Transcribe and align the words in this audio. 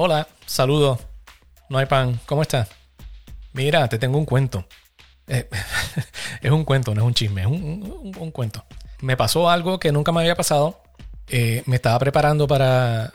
Hola, 0.00 0.28
saludos. 0.46 1.00
No 1.68 1.78
hay 1.78 1.86
pan. 1.86 2.20
¿Cómo 2.24 2.42
estás? 2.42 2.68
Mira, 3.52 3.88
te 3.88 3.98
tengo 3.98 4.16
un 4.16 4.26
cuento. 4.26 4.64
Eh, 5.26 5.48
es 6.40 6.50
un 6.52 6.62
cuento, 6.64 6.94
no 6.94 7.00
es 7.00 7.06
un 7.08 7.14
chisme, 7.14 7.40
es 7.40 7.48
un, 7.48 8.30
cuento. 8.30 8.64
Me 9.00 9.16
pasó 9.16 9.50
algo 9.50 9.80
que 9.80 9.90
nunca 9.90 10.12
me 10.12 10.20
había 10.20 10.36
pasado. 10.36 10.80
Eh, 11.26 11.64
me 11.66 11.74
estaba 11.74 11.98
preparando 11.98 12.46
para, 12.46 13.12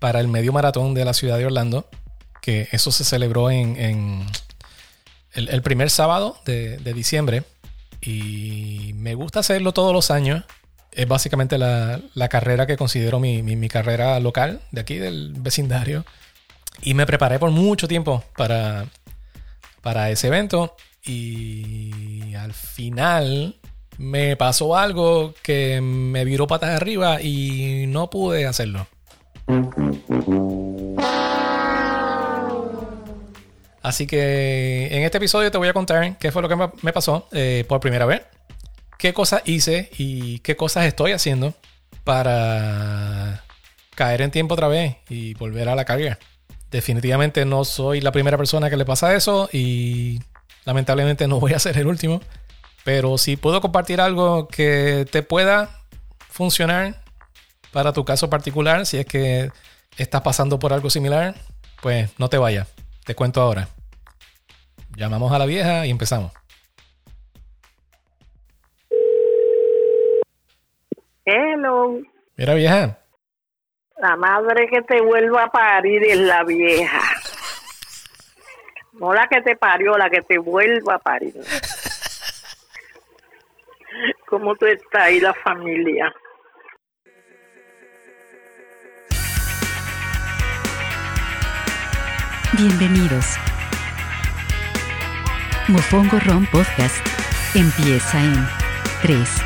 para 0.00 0.18
el 0.18 0.26
medio 0.26 0.52
maratón 0.52 0.92
de 0.92 1.04
la 1.04 1.14
ciudad 1.14 1.38
de 1.38 1.46
Orlando, 1.46 1.88
que 2.42 2.66
eso 2.72 2.90
se 2.90 3.04
celebró 3.04 3.52
en, 3.52 4.26
el, 5.34 5.62
primer 5.62 5.88
sábado 5.88 6.36
de, 6.44 6.78
diciembre. 6.94 7.44
Y 8.00 8.90
me 8.96 9.14
gusta 9.14 9.38
hacerlo 9.38 9.70
todos 9.70 9.92
los 9.92 10.10
años. 10.10 10.42
Es 10.90 11.06
básicamente 11.06 11.58
la, 11.58 12.00
carrera 12.28 12.66
que 12.66 12.76
considero 12.76 13.20
mi, 13.20 13.44
mi, 13.44 13.68
carrera 13.68 14.18
local 14.18 14.62
de 14.72 14.80
aquí, 14.80 14.96
del 14.96 15.32
vecindario. 15.36 16.04
Y 16.82 16.94
me 16.94 17.06
preparé 17.06 17.38
por 17.38 17.50
mucho 17.50 17.88
tiempo 17.88 18.22
para, 18.36 18.86
para 19.80 20.10
ese 20.10 20.28
evento. 20.28 20.76
Y 21.04 22.34
al 22.34 22.52
final 22.52 23.56
me 23.98 24.36
pasó 24.36 24.76
algo 24.76 25.34
que 25.42 25.80
me 25.80 26.24
viró 26.24 26.46
patas 26.46 26.70
arriba 26.70 27.20
y 27.22 27.86
no 27.88 28.10
pude 28.10 28.46
hacerlo. 28.46 28.86
Así 33.82 34.06
que 34.06 34.88
en 34.90 35.02
este 35.02 35.18
episodio 35.18 35.50
te 35.50 35.58
voy 35.58 35.68
a 35.68 35.74
contar 35.74 36.16
qué 36.16 36.32
fue 36.32 36.40
lo 36.40 36.48
que 36.48 36.56
me 36.56 36.92
pasó 36.92 37.28
eh, 37.32 37.66
por 37.68 37.80
primera 37.80 38.06
vez, 38.06 38.22
qué 38.98 39.12
cosas 39.12 39.42
hice 39.44 39.90
y 39.98 40.38
qué 40.38 40.56
cosas 40.56 40.86
estoy 40.86 41.12
haciendo 41.12 41.52
para 42.02 43.44
caer 43.94 44.22
en 44.22 44.30
tiempo 44.30 44.54
otra 44.54 44.68
vez 44.68 44.96
y 45.10 45.34
volver 45.34 45.68
a 45.68 45.74
la 45.74 45.84
carga. 45.84 46.18
Definitivamente 46.74 47.44
no 47.44 47.64
soy 47.64 48.00
la 48.00 48.10
primera 48.10 48.36
persona 48.36 48.68
que 48.68 48.76
le 48.76 48.84
pasa 48.84 49.14
eso 49.14 49.48
y 49.52 50.18
lamentablemente 50.64 51.28
no 51.28 51.38
voy 51.38 51.52
a 51.52 51.60
ser 51.60 51.78
el 51.78 51.86
último. 51.86 52.20
Pero 52.82 53.16
si 53.16 53.36
puedo 53.36 53.60
compartir 53.60 54.00
algo 54.00 54.48
que 54.48 55.06
te 55.08 55.22
pueda 55.22 55.84
funcionar 56.18 57.00
para 57.70 57.92
tu 57.92 58.04
caso 58.04 58.28
particular, 58.28 58.86
si 58.86 58.98
es 58.98 59.06
que 59.06 59.52
estás 59.98 60.22
pasando 60.22 60.58
por 60.58 60.72
algo 60.72 60.90
similar, 60.90 61.36
pues 61.80 62.10
no 62.18 62.28
te 62.28 62.38
vayas. 62.38 62.66
Te 63.04 63.14
cuento 63.14 63.40
ahora. 63.40 63.68
Llamamos 64.96 65.30
a 65.30 65.38
la 65.38 65.46
vieja 65.46 65.86
y 65.86 65.90
empezamos. 65.90 66.32
Hello. 71.24 72.00
Mira, 72.36 72.54
vieja. 72.54 72.98
La 73.96 74.16
madre 74.16 74.66
que 74.68 74.82
te 74.82 75.00
vuelva 75.00 75.44
a 75.44 75.50
parir 75.50 76.02
es 76.04 76.18
la 76.18 76.42
vieja. 76.42 77.00
No 78.94 79.14
la 79.14 79.28
que 79.28 79.40
te 79.40 79.56
parió, 79.56 79.96
la 79.96 80.10
que 80.10 80.20
te 80.20 80.38
vuelva 80.38 80.94
a 80.94 80.98
parir. 80.98 81.34
¿Cómo 84.26 84.56
tú 84.56 84.66
estás 84.66 85.10
y 85.12 85.20
la 85.20 85.32
familia? 85.32 86.12
Bienvenidos. 92.52 93.36
Mofongo 95.68 96.18
Ron 96.26 96.46
Podcast 96.46 96.96
empieza 97.54 98.20
en 98.20 98.46
3, 99.02 99.42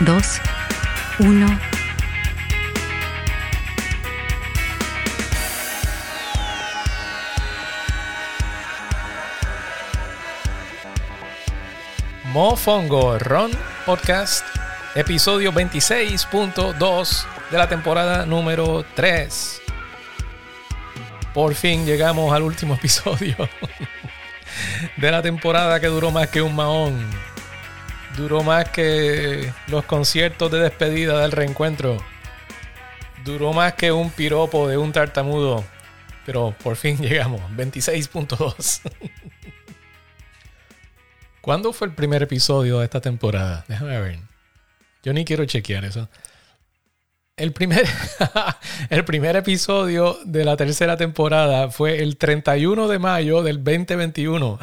2, 0.00 0.40
1. 1.18 1.73
Mofongo 12.34 13.16
Ron 13.16 13.52
Podcast, 13.86 14.44
episodio 14.96 15.52
26.2 15.52 17.26
de 17.48 17.56
la 17.56 17.68
temporada 17.68 18.26
número 18.26 18.84
3. 18.96 19.62
Por 21.32 21.54
fin 21.54 21.86
llegamos 21.86 22.34
al 22.34 22.42
último 22.42 22.74
episodio 22.80 23.36
de 24.96 25.10
la 25.12 25.22
temporada 25.22 25.78
que 25.78 25.86
duró 25.86 26.10
más 26.10 26.26
que 26.26 26.42
un 26.42 26.56
mahón. 26.56 27.08
Duró 28.16 28.42
más 28.42 28.68
que 28.70 29.52
los 29.68 29.84
conciertos 29.84 30.50
de 30.50 30.58
despedida 30.58 31.20
del 31.20 31.30
reencuentro. 31.30 31.98
Duró 33.24 33.52
más 33.52 33.74
que 33.74 33.92
un 33.92 34.10
piropo 34.10 34.66
de 34.66 34.76
un 34.76 34.90
tartamudo. 34.90 35.64
Pero 36.26 36.52
por 36.64 36.74
fin 36.74 36.96
llegamos. 36.98 37.42
26.2. 37.52 38.80
¿Cuándo 41.44 41.74
fue 41.74 41.88
el 41.88 41.94
primer 41.94 42.22
episodio 42.22 42.78
de 42.78 42.86
esta 42.86 43.02
temporada? 43.02 43.66
Déjame 43.68 44.00
ver. 44.00 44.18
Yo 45.02 45.12
ni 45.12 45.26
quiero 45.26 45.44
chequear 45.44 45.84
eso. 45.84 46.08
El 47.36 47.52
primer, 47.52 47.86
el 48.88 49.04
primer 49.04 49.36
episodio 49.36 50.16
de 50.24 50.42
la 50.42 50.56
tercera 50.56 50.96
temporada 50.96 51.70
fue 51.70 52.02
el 52.02 52.16
31 52.16 52.88
de 52.88 52.98
mayo 52.98 53.42
del 53.42 53.62
2021. 53.62 54.58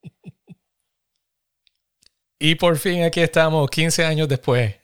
y 2.38 2.56
por 2.56 2.76
fin 2.76 3.04
aquí 3.04 3.20
estamos, 3.20 3.70
15 3.70 4.04
años 4.04 4.28
después, 4.28 4.74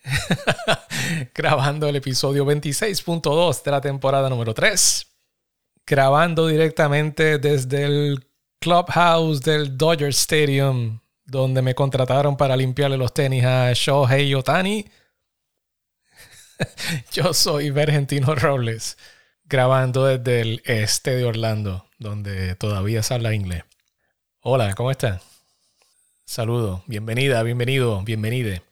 grabando 1.34 1.86
el 1.86 1.96
episodio 1.96 2.46
26.2 2.46 3.62
de 3.62 3.70
la 3.70 3.82
temporada 3.82 4.30
número 4.30 4.54
3. 4.54 5.06
Grabando 5.84 6.46
directamente 6.46 7.36
desde 7.36 7.84
el 7.84 8.31
clubhouse 8.62 9.40
del 9.40 9.76
Dodger 9.76 10.10
Stadium, 10.10 11.00
donde 11.24 11.60
me 11.62 11.74
contrataron 11.74 12.36
para 12.36 12.56
limpiarle 12.56 12.96
los 12.96 13.12
tenis 13.12 13.44
a 13.44 13.72
Shohei 13.74 14.32
Otani. 14.34 14.86
Yo 17.12 17.34
soy 17.34 17.70
Vergentino 17.70 18.36
Robles, 18.36 18.96
grabando 19.44 20.06
desde 20.06 20.40
el 20.40 20.62
este 20.64 21.16
de 21.16 21.24
Orlando, 21.24 21.86
donde 21.98 22.54
todavía 22.54 23.02
se 23.02 23.14
habla 23.14 23.34
inglés. 23.34 23.64
Hola, 24.40 24.74
¿cómo 24.74 24.92
estás? 24.92 25.22
Saludo, 26.24 26.84
bienvenida, 26.86 27.42
bienvenido, 27.42 28.00
bienvenide. 28.02 28.62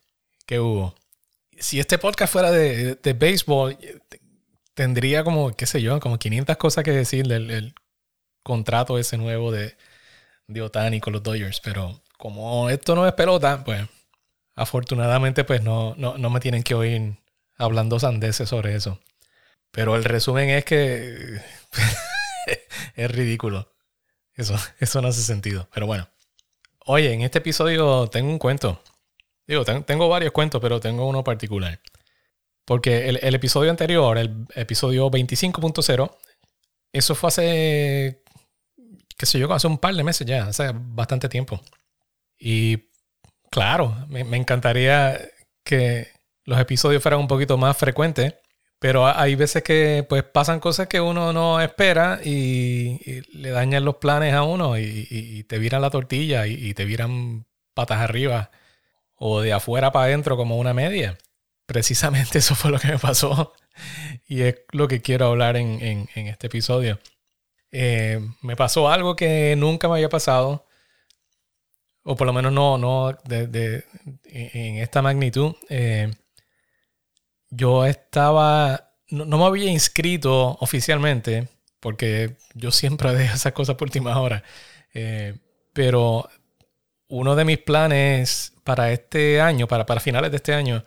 ¿Qué 0.47 0.61
hubo? 0.61 0.95
Si 1.59 1.81
este 1.81 1.99
podcast 1.99 2.33
fuera 2.33 2.53
de, 2.53 2.95
de, 2.95 3.13
béisbol, 3.13 3.77
tendría 4.75 5.25
como, 5.25 5.51
qué 5.51 5.67
sé 5.67 5.83
yo, 5.83 5.99
como 5.99 6.19
500 6.19 6.57
cosas 6.59 6.85
que 6.85 6.93
decir 6.93 7.27
del, 7.27 7.75
contrato 8.43 8.99
ese 8.99 9.17
nuevo 9.17 9.53
de, 9.53 9.77
de 10.47 10.63
Otani 10.63 11.01
con 11.01 11.13
los 11.13 11.23
Dodgers. 11.23 11.61
Pero 11.61 12.01
como 12.19 12.71
esto 12.71 12.95
no 12.95 13.07
es 13.07 13.13
pelota, 13.15 13.63
pues 13.65 13.87
afortunadamente 14.55 15.45
pues 15.45 15.63
no, 15.63 15.95
no, 15.97 16.19
no 16.19 16.31
me 16.31 16.41
tienen 16.41 16.63
que 16.63 16.75
oír 16.75 17.15
hablando 17.57 17.99
sandeces 18.01 18.49
sobre 18.49 18.75
eso. 18.75 18.99
Pero 19.71 19.97
el 19.97 20.05
resumen 20.05 20.51
es 20.51 20.65
que 20.65 21.41
es 22.97 23.11
ridículo. 23.11 23.73
Eso, 24.35 24.57
eso 24.81 25.01
no 25.01 25.09
hace 25.09 25.23
sentido. 25.23 25.69
Pero 25.73 25.87
bueno. 25.87 26.09
Oye, 26.87 27.13
en 27.13 27.21
este 27.23 27.39
episodio 27.39 28.09
tengo 28.09 28.31
un 28.31 28.39
cuento. 28.39 28.83
Digo, 29.47 29.65
tengo 29.65 30.09
varios 30.09 30.33
cuentos, 30.33 30.61
pero 30.61 30.81
tengo 30.81 31.07
uno 31.07 31.23
particular. 31.23 31.81
Porque 32.65 33.09
el, 33.09 33.19
el 33.23 33.35
episodio 33.35 33.71
anterior, 33.71 34.17
el 34.17 34.47
episodio 34.55 35.11
25.0, 35.11 36.17
eso 36.93 37.15
fue 37.15 37.29
hace 37.29 38.23
qué 39.21 39.27
sé 39.27 39.39
yo, 39.39 39.53
hace 39.53 39.67
un 39.67 39.77
par 39.77 39.95
de 39.95 40.03
meses 40.03 40.27
ya, 40.27 40.47
hace 40.47 40.73
bastante 40.75 41.29
tiempo. 41.29 41.61
Y 42.39 42.89
claro, 43.51 43.95
me, 44.09 44.23
encantaría 44.35 45.21
que 45.63 46.09
los 46.45 46.59
episodios 46.59 47.03
fueran 47.03 47.21
un 47.21 47.29
poquito 47.29 47.59
más 47.59 47.77
frecuentes, 47.77 48.37
pero 48.79 49.07
hay 49.07 49.35
veces 49.35 49.63
que 49.63 50.07
pues 50.09 50.23
pasan 50.23 50.59
cosas 50.59 50.89
que 50.89 51.03
uno 51.03 51.35
no 51.35 51.61
espera 51.61 52.21
y, 52.25 53.21
le 53.35 53.51
dañan 53.51 53.85
los 53.85 53.97
planes 53.97 54.33
a 54.33 54.43
uno 54.43 54.79
y, 54.79 55.45
te 55.49 55.59
viran 55.59 55.83
la 55.83 55.91
tortilla 55.91 56.47
y, 56.47 56.73
te 56.73 56.87
viran 56.87 57.45
patas 57.75 57.99
arriba 58.01 58.51
o 59.17 59.43
de 59.43 59.53
afuera 59.53 59.93
para 59.93 60.07
adentro 60.07 60.39
como 60.39 60.57
una 60.59 60.73
media. 60.73 61.19
Precisamente 61.67 62.39
eso 62.41 62.55
fue 62.55 62.71
lo 62.71 62.79
que 62.79 62.89
me 62.89 62.99
pasó 62.99 63.53
y 64.27 64.43
es 64.43 64.57
lo 64.73 64.89
que 64.89 65.03
quiero 65.03 65.27
hablar 65.27 65.59
en 65.59 66.09
este 66.15 66.47
episodio. 66.47 66.99
Eh, 67.73 68.21
me 68.43 68.57
pasó 68.57 68.89
algo 68.89 69.17
que 69.17 69.55
nunca 69.57 69.89
me 69.89 69.95
había 69.95 70.09
pasado, 70.09 70.67
o 72.03 72.17
por 72.17 72.27
lo 72.27 72.33
menos 72.33 72.53
no, 72.53 72.79
no 72.79 73.13
de, 73.25 73.85
en 74.25 74.77
esta 74.79 75.03
magnitud. 75.03 75.55
Eh, 75.69 76.11
yo 77.51 77.85
estaba, 77.87 78.93
no, 79.11 79.27
me 79.39 79.45
había 79.45 79.71
inscrito 79.71 80.57
oficialmente, 80.61 81.49
porque 81.81 82.37
yo 82.55 82.71
siempre 82.71 83.13
dejo 83.15 83.35
esas 83.35 83.53
cosas 83.53 83.77
por 83.77 83.89
última 83.89 84.21
hora, 84.21 84.43
eh, 84.95 85.39
pero 85.73 86.29
uno 87.09 87.37
de 87.37 87.45
mis 87.45 87.59
planes 87.59 88.55
para 88.65 88.93
este 88.93 89.41
año, 89.41 89.67
para, 89.69 89.87
para 89.87 90.01
finales 90.01 90.31
de 90.31 90.37
este 90.39 90.55
año, 90.55 90.85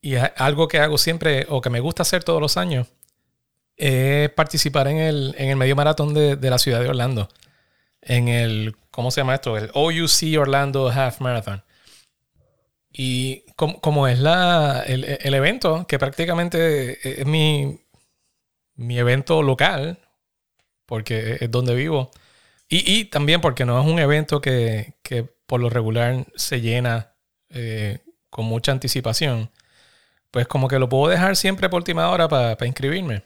y 0.00 0.14
algo 0.36 0.68
que 0.68 0.78
hago 0.80 0.98
siempre 0.98 1.46
o 1.48 1.60
que 1.60 1.70
me 1.70 1.80
gusta 1.80 2.02
hacer 2.02 2.24
todos 2.24 2.40
los 2.40 2.56
años, 2.56 2.88
es 3.76 4.30
participar 4.30 4.88
en 4.88 4.98
el, 4.98 5.34
en 5.38 5.50
el 5.50 5.56
medio 5.56 5.76
maratón 5.76 6.14
de, 6.14 6.36
de 6.36 6.50
la 6.50 6.58
ciudad 6.58 6.80
de 6.80 6.88
Orlando. 6.88 7.28
En 8.00 8.28
el, 8.28 8.76
¿cómo 8.90 9.10
se 9.10 9.20
llama 9.20 9.34
esto? 9.34 9.56
El 9.56 9.70
OUC 9.74 10.38
Orlando 10.38 10.88
Half 10.88 11.20
Marathon. 11.20 11.62
Y 12.92 13.44
como, 13.56 13.80
como 13.80 14.08
es 14.08 14.18
la, 14.18 14.82
el, 14.86 15.04
el, 15.04 15.34
evento, 15.34 15.86
que 15.86 15.98
prácticamente 15.98 17.20
es 17.20 17.26
mi, 17.26 17.80
mi 18.74 18.98
evento 18.98 19.42
local, 19.42 19.98
porque 20.86 21.38
es 21.40 21.50
donde 21.50 21.74
vivo. 21.74 22.10
Y, 22.68 22.90
y 22.90 23.04
también 23.06 23.40
porque 23.40 23.64
no 23.64 23.80
es 23.80 23.86
un 23.86 23.98
evento 23.98 24.40
que, 24.40 24.94
que 25.02 25.24
por 25.46 25.60
lo 25.60 25.70
regular 25.70 26.26
se 26.36 26.60
llena 26.60 27.12
eh, 27.50 28.00
con 28.30 28.46
mucha 28.46 28.72
anticipación. 28.72 29.50
Pues 30.30 30.46
como 30.46 30.68
que 30.68 30.78
lo 30.78 30.88
puedo 30.88 31.10
dejar 31.10 31.36
siempre 31.36 31.68
por 31.68 31.78
última 31.80 32.08
hora 32.10 32.28
para 32.28 32.66
inscribirme. 32.66 33.22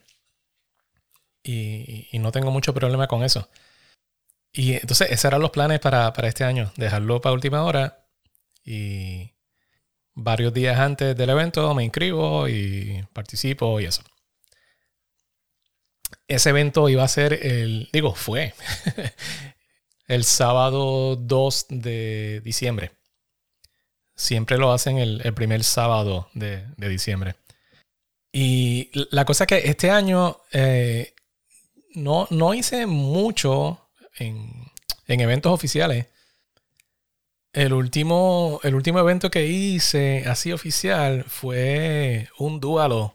Y, 1.42 2.08
no 2.14 2.32
tengo 2.32 2.50
mucho 2.50 2.74
problema 2.74 3.06
con 3.08 3.22
eso. 3.22 3.48
Y 4.52 4.74
entonces 4.74 5.10
esos 5.10 5.26
eran 5.26 5.40
los 5.40 5.50
planes 5.50 5.80
para, 5.80 6.12
para 6.12 6.28
este 6.28 6.44
año. 6.44 6.72
Dejarlo 6.76 7.20
para 7.20 7.32
última 7.34 7.62
hora. 7.64 8.06
Y 8.64 9.32
varios 10.14 10.52
días 10.52 10.78
antes 10.78 11.16
del 11.16 11.30
evento 11.30 11.72
me 11.74 11.84
inscribo 11.84 12.48
y 12.48 13.04
participo 13.12 13.80
y 13.80 13.86
eso 13.86 14.02
ese 16.30 16.50
evento 16.50 16.88
iba 16.88 17.02
a 17.02 17.08
ser 17.08 17.32
el, 17.44 17.88
digo, 17.92 18.14
fue 18.14 18.54
el 20.06 20.24
sábado 20.24 21.16
2 21.16 21.66
de 21.70 22.40
diciembre. 22.44 22.92
Siempre 24.14 24.56
lo 24.56 24.72
hacen 24.72 24.98
el, 24.98 25.34
primer 25.34 25.64
sábado 25.64 26.28
de, 26.34 26.66
diciembre. 26.76 27.34
Y 28.32 28.90
la 29.10 29.24
cosa 29.24 29.44
es 29.44 29.48
que 29.48 29.58
este 29.68 29.90
año 29.90 30.42
eh, 30.52 31.14
no, 31.94 32.26
no, 32.30 32.54
hice 32.54 32.86
mucho 32.86 33.88
en, 34.18 34.70
en, 35.06 35.20
eventos 35.20 35.52
oficiales. 35.52 36.06
El 37.52 37.72
último, 37.72 38.60
el 38.62 38.74
último 38.74 39.00
evento 39.00 39.30
que 39.30 39.46
hice 39.46 40.24
así 40.26 40.52
oficial 40.52 41.24
fue 41.24 42.28
un 42.38 42.60
duelo 42.60 43.12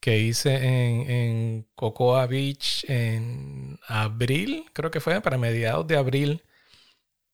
que 0.00 0.18
hice 0.18 0.54
en, 0.56 1.10
en, 1.10 1.66
Cocoa 1.74 2.26
Beach 2.26 2.84
en 2.88 3.78
abril, 3.86 4.64
creo 4.72 4.90
que 4.90 5.00
fue, 5.00 5.20
para 5.20 5.38
mediados 5.38 5.86
de 5.86 5.96
abril. 5.96 6.42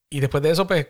Y 0.09 0.19
después 0.19 0.43
de 0.43 0.51
eso, 0.51 0.67
pues, 0.67 0.87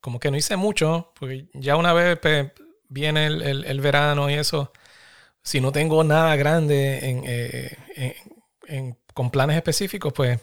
como 0.00 0.18
que 0.18 0.30
no 0.30 0.36
hice 0.36 0.56
mucho, 0.56 1.12
porque 1.18 1.48
ya 1.54 1.76
una 1.76 1.92
vez 1.92 2.18
pues, 2.18 2.50
viene 2.88 3.26
el, 3.26 3.80
verano 3.80 4.30
y 4.30 4.34
eso, 4.34 4.72
si 5.42 5.60
no 5.60 5.72
tengo 5.72 6.04
nada 6.04 6.36
grande 6.36 6.98
eh, 7.02 8.16
en, 8.66 8.98
con 9.14 9.30
planes 9.30 9.56
específicos, 9.56 10.12
pues 10.12 10.40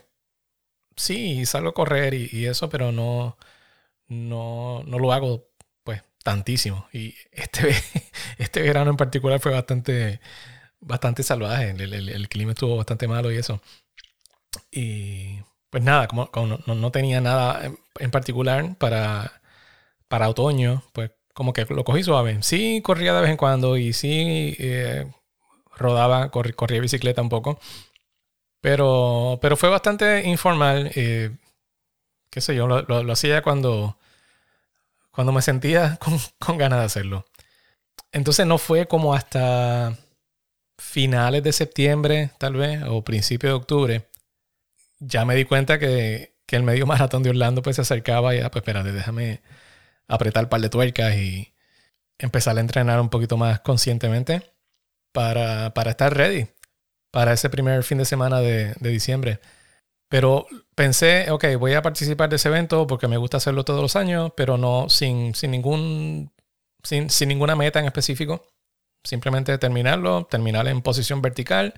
sí, 0.96 1.46
salgo 1.46 1.70
a 1.70 1.74
correr 1.74 2.14
y, 2.14 2.30
y 2.32 2.46
eso, 2.46 2.70
pero 2.70 2.92
no, 2.92 3.38
no, 4.08 4.84
no 4.86 5.00
lo 5.00 5.14
hago 5.14 5.48
tantísimo. 6.28 6.90
Y 6.92 7.16
este, 7.32 7.70
este 8.38 8.62
verano 8.62 8.92
en 8.92 8.98
particular 8.98 9.40
fue 9.40 9.54
bastante, 9.54 10.20
bastante 10.82 11.24
salvaje. 11.24 11.70
El, 11.70 12.28
clima 12.28 12.52
estuvo 12.52 12.76
bastante 12.76 13.08
malo 13.08 13.32
y 13.32 13.38
eso. 13.38 13.62
Y 14.72 15.40
pues 15.70 15.84
nada, 15.84 16.08
como, 16.08 16.30
no, 16.66 16.92
tenía 16.92 17.22
nada 17.22 17.72
en, 18.00 18.12
particular 18.12 18.76
para, 18.78 19.42
para 20.10 20.30
otoño, 20.30 20.84
pues 20.92 21.12
como 21.38 21.54
que 21.54 21.66
lo 21.66 21.84
cogí 21.84 22.04
suave. 22.04 22.40
Sí, 22.42 22.82
corría 22.84 23.14
de 23.14 23.22
vez 23.22 23.30
en 23.30 23.38
cuando 23.38 23.78
y 23.78 23.94
sí 23.94 24.56
eh, 24.58 25.06
rodaba, 25.76 26.32
corría 26.32 26.82
bicicleta 26.82 27.22
un 27.22 27.30
poco. 27.30 27.60
Pero, 28.60 29.38
pero 29.40 29.56
fue 29.56 29.70
bastante 29.70 30.28
informal. 30.28 30.92
Eh, 30.96 31.30
qué 32.32 32.42
sé 32.42 32.56
yo, 32.56 32.66
lo, 32.68 32.82
lo 32.82 33.14
hacía 33.14 33.44
cuando 33.44 33.98
cuando 35.18 35.32
me 35.32 35.42
sentía 35.42 36.00
con, 36.40 36.58
ganas 36.58 36.80
de 36.80 36.86
hacerlo. 36.86 37.26
Entonces 38.12 38.48
no 38.48 38.58
fue 38.58 38.88
como 38.88 39.14
hasta 39.14 39.96
finales 40.80 41.44
de 41.44 41.54
septiembre, 41.54 42.32
tal 42.40 42.54
vez, 42.56 42.84
o 42.88 43.04
principios 43.04 43.52
de 43.52 43.58
octubre, 43.58 44.08
ya 45.00 45.26
me 45.26 45.36
di 45.36 45.46
cuenta 45.46 45.78
que, 45.80 46.36
el 46.50 46.64
medio 46.64 46.86
maratón 46.88 47.22
de 47.22 47.30
Orlando 47.30 47.62
pues 47.62 47.76
se 47.76 47.84
acercaba 47.84 48.34
y 48.34 48.40
ya, 48.40 48.50
pues 48.50 48.62
espérate, 48.62 48.92
déjame 48.92 49.42
apretar 50.08 50.44
el 50.44 50.50
par 50.50 50.62
de 50.62 50.70
tuercas 50.70 51.16
y 51.16 51.54
empezar 52.20 52.58
a 52.58 52.62
entrenar 52.62 53.00
un 53.00 53.10
poquito 53.10 53.38
más 53.38 53.60
conscientemente 53.62 54.42
para, 55.12 55.74
estar 55.88 56.16
ready 56.16 56.48
para 57.12 57.34
ese 57.34 57.50
primer 57.50 57.84
fin 57.84 57.98
de 57.98 58.06
semana 58.06 58.40
de, 58.40 58.74
de 58.80 58.90
diciembre. 58.90 59.40
Pero 60.10 60.48
pensé, 60.76 61.32
ok, 61.32 61.46
voy 61.60 61.74
a 61.74 61.82
participar 61.82 62.30
de 62.30 62.38
ese 62.38 62.50
evento 62.50 62.88
porque 62.88 63.08
me 63.08 63.18
gusta 63.18 63.38
hacerlo 63.38 63.66
todos 63.66 63.82
los 63.82 63.96
años, 63.96 64.32
pero 64.36 64.58
no 64.58 64.90
sin, 64.90 65.36
sin 65.36 65.52
ningún, 65.52 66.32
sin, 66.84 67.10
sin 67.10 67.30
ninguna 67.30 67.56
meta 67.56 67.80
en 67.80 67.86
específico. 67.86 68.46
Simplemente 69.04 69.58
terminarlo, 69.58 70.26
terminar 70.26 70.68
en 70.68 70.82
posición 70.82 71.22
vertical, 71.22 71.74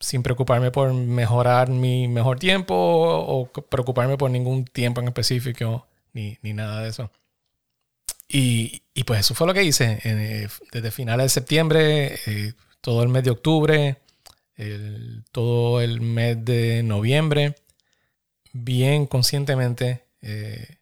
sin 0.00 0.22
preocuparme 0.22 0.70
por 0.70 0.92
mejorar 0.94 1.68
mi 1.70 2.08
mejor 2.08 2.38
tiempo 2.38 2.74
o 2.74 3.50
preocuparme 3.52 4.16
por 4.16 4.30
ningún 4.30 4.64
tiempo 4.64 5.00
en 5.00 5.08
específico, 5.08 5.86
ni, 6.12 6.38
ni 6.42 6.52
nada 6.52 6.82
de 6.82 6.88
eso. 6.90 7.10
Y, 8.28 8.82
y, 8.94 9.04
pues 9.04 9.20
eso 9.20 9.34
fue 9.34 9.46
lo 9.46 9.54
que 9.54 9.64
hice. 9.64 9.98
Eh, 10.04 10.48
desde 10.72 10.90
finales 10.92 11.24
de 11.26 11.28
septiembre, 11.30 12.18
eh, 12.26 12.52
todo 12.80 13.02
el 13.02 13.08
mes 13.08 13.24
de 13.24 13.30
octubre, 13.30 13.96
todo 15.32 15.80
el 15.80 16.02
mes 16.02 16.44
de 16.44 16.82
noviembre, 16.82 17.54
bien 18.52 19.06
conscientemente 19.06 20.04
eh, 20.20 20.78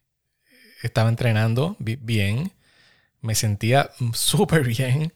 estaba 0.83 1.09
entrenando 1.09 1.77
bien, 1.79 2.51
me 3.21 3.35
sentía 3.35 3.91
súper 4.13 4.65
bien, 4.65 5.13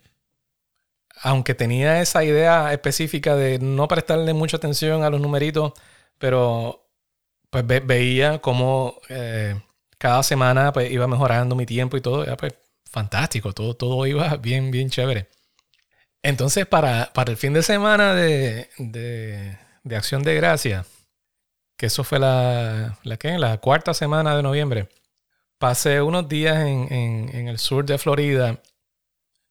aunque 1.22 1.56
tenía 1.56 2.02
esa 2.02 2.24
idea 2.24 2.72
específica 2.74 3.36
de 3.36 3.60
no 3.60 3.88
prestarle 3.88 4.34
mucha 4.34 4.58
atención 4.58 5.04
a 5.04 5.10
los 5.10 5.22
numeritos, 5.22 5.74
pero 6.18 6.88
pues 7.50 7.66
veía 7.68 8.40
cómo 8.40 8.96
cada 10.04 10.22
semana 10.22 10.74
pues, 10.74 10.92
iba 10.92 11.08
mejorando 11.08 11.56
mi 11.56 11.66
tiempo 11.66 11.96
y 11.96 12.02
todo, 12.02 12.26
era 12.26 12.36
pues 12.36 12.54
fantástico, 12.92 13.54
todo, 13.54 13.74
todo 13.74 14.06
iba 14.06 14.36
bien, 14.36 14.70
bien 14.70 14.90
chévere. 14.90 15.30
Entonces, 16.22 16.66
para, 16.66 17.14
para 17.14 17.32
el 17.32 17.38
fin 17.38 17.54
de 17.54 17.64
semana 17.64 18.14
de, 18.14 18.68
de, 18.80 19.96
Acción 19.96 20.22
de 20.24 20.36
Gracia, 20.36 20.86
que 21.78 21.86
eso 21.86 22.04
fue 22.04 22.20
la, 22.20 23.00
la, 23.04 23.18
la 23.40 23.58
cuarta 23.60 23.94
semana 23.94 24.36
de 24.36 24.44
noviembre, 24.44 24.90
pasé 25.58 26.02
unos 26.02 26.28
días 26.28 26.58
en, 26.68 26.92
en, 26.92 27.48
el 27.48 27.58
sur 27.58 27.86
de 27.86 27.98
Florida, 27.98 28.62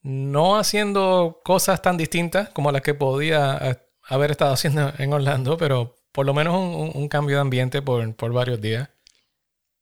no 0.02 0.58
haciendo 0.58 1.40
cosas 1.42 1.80
tan 1.80 1.96
distintas 1.96 2.50
como 2.50 2.70
las 2.72 2.82
que 2.82 2.92
podía 2.92 3.80
haber 4.06 4.32
estado 4.32 4.52
haciendo 4.52 4.92
en 4.98 5.14
Orlando, 5.14 5.56
pero 5.56 5.96
por 6.12 6.26
lo 6.26 6.34
menos 6.34 6.54
un, 6.94 7.08
cambio 7.08 7.36
de 7.36 7.40
ambiente 7.40 7.80
por, 7.80 8.14
por 8.16 8.34
varios 8.34 8.60
días. 8.60 8.90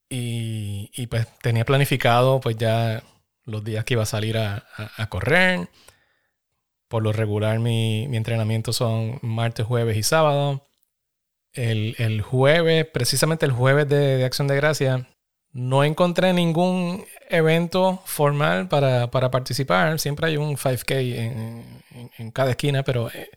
Y, 0.09 0.60
y, 0.93 1.07
pues 1.07 1.27
tenía 1.41 1.65
planificado 1.65 2.39
pues 2.39 2.57
ya 2.57 3.03
los 3.45 3.63
días 3.63 3.85
que 3.85 3.95
iba 3.95 4.03
a 4.03 4.07
salir 4.07 4.37
a, 4.37 4.63
correr 5.09 5.67
por 6.87 7.03
lo 7.03 7.13
regular 7.13 7.59
mi, 7.59 8.03
entrenamiento 8.15 8.73
son 8.73 9.19
martes, 9.21 9.65
jueves 9.65 9.97
y 9.97 10.03
sábado. 10.03 10.67
El, 11.53 12.21
jueves, 12.21 12.85
precisamente 12.85 13.45
el 13.45 13.51
jueves 13.51 13.87
de, 13.87 14.23
Acción 14.25 14.47
de 14.47 14.55
Gracia, 14.57 15.07
no 15.53 15.83
encontré 15.83 16.33
ningún 16.33 17.05
evento 17.29 18.01
formal 18.05 18.67
para, 18.67 19.09
participar. 19.09 19.99
Siempre 19.99 20.27
hay 20.27 20.37
un 20.37 20.57
5K 20.57 22.11
en, 22.17 22.31
cada 22.31 22.51
esquina, 22.51 22.83
pero 22.83 23.09
eh, 23.11 23.29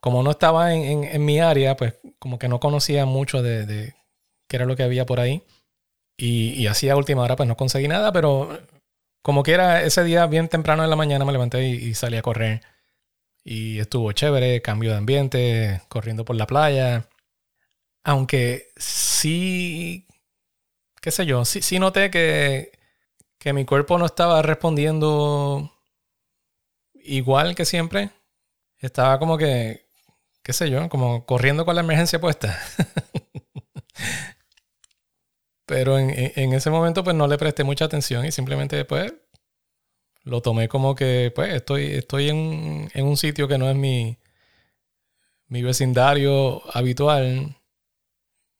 como 0.00 0.22
no 0.22 0.32
estaba 0.32 0.74
en, 0.74 1.24
mi 1.24 1.40
área, 1.40 1.76
pues 1.76 1.94
como 2.18 2.38
que 2.38 2.48
no 2.48 2.58
conocía 2.58 3.06
mucho 3.06 3.42
de, 3.42 3.94
qué 4.48 4.56
era 4.56 4.66
lo 4.66 4.76
que 4.76 4.82
había 4.82 5.06
por 5.06 5.20
ahí. 5.20 5.42
Y, 6.20 6.50
y 6.52 6.66
así 6.66 6.88
a 6.88 6.96
última 6.96 7.22
hora 7.22 7.36
pues 7.36 7.48
no 7.48 7.56
conseguí 7.56 7.88
nada, 7.88 8.12
pero 8.12 8.60
como 9.22 9.42
quiera, 9.42 9.82
ese 9.82 10.04
día 10.04 10.26
bien 10.26 10.48
temprano 10.48 10.84
en 10.84 10.90
la 10.90 10.96
mañana 10.96 11.24
me 11.24 11.32
levanté 11.32 11.66
y, 11.68 11.94
salí 11.94 12.16
a 12.16 12.22
correr. 12.22 12.62
Y 13.44 13.78
estuvo 13.80 14.12
chévere, 14.12 14.62
cambio 14.62 14.92
de 14.92 14.98
ambiente, 14.98 15.82
corriendo 15.88 16.24
por 16.24 16.36
la 16.36 16.46
playa. 16.46 17.08
Aunque 18.04 18.72
sí, 18.76 20.06
qué 21.02 21.10
sé 21.10 21.26
yo, 21.26 21.44
sí, 21.44 21.62
sí 21.62 21.78
noté 21.78 22.10
que, 22.10 22.72
que 23.38 23.52
mi 23.52 23.64
cuerpo 23.64 23.98
no 23.98 24.06
estaba 24.06 24.42
respondiendo 24.42 25.72
igual 26.94 27.54
que 27.54 27.64
siempre. 27.66 28.10
Estaba 28.78 29.18
como 29.18 29.38
que, 29.38 29.86
qué 30.42 30.52
sé 30.52 30.70
yo, 30.70 30.88
como 30.88 31.26
corriendo 31.26 31.64
con 31.66 31.74
la 31.76 31.82
emergencia 31.82 32.20
puesta. 32.20 32.58
Pero 35.70 36.00
en, 36.00 36.52
ese 36.52 36.68
momento 36.68 37.04
pues 37.04 37.14
no 37.14 37.28
le 37.28 37.38
presté 37.38 37.62
mucha 37.62 37.84
atención 37.84 38.26
y 38.26 38.32
simplemente 38.32 38.74
después 38.74 39.14
lo 40.24 40.42
tomé 40.42 40.68
como 40.68 40.96
que, 40.96 41.30
pues, 41.32 41.54
estoy, 41.54 41.92
estoy 41.92 42.28
en, 42.28 42.90
en 42.92 43.06
un 43.06 43.16
sitio 43.16 43.46
que 43.46 43.56
no 43.56 43.70
es 43.70 43.76
mi, 43.76 44.18
mi 45.46 45.62
vecindario 45.62 46.60
habitual. 46.74 47.56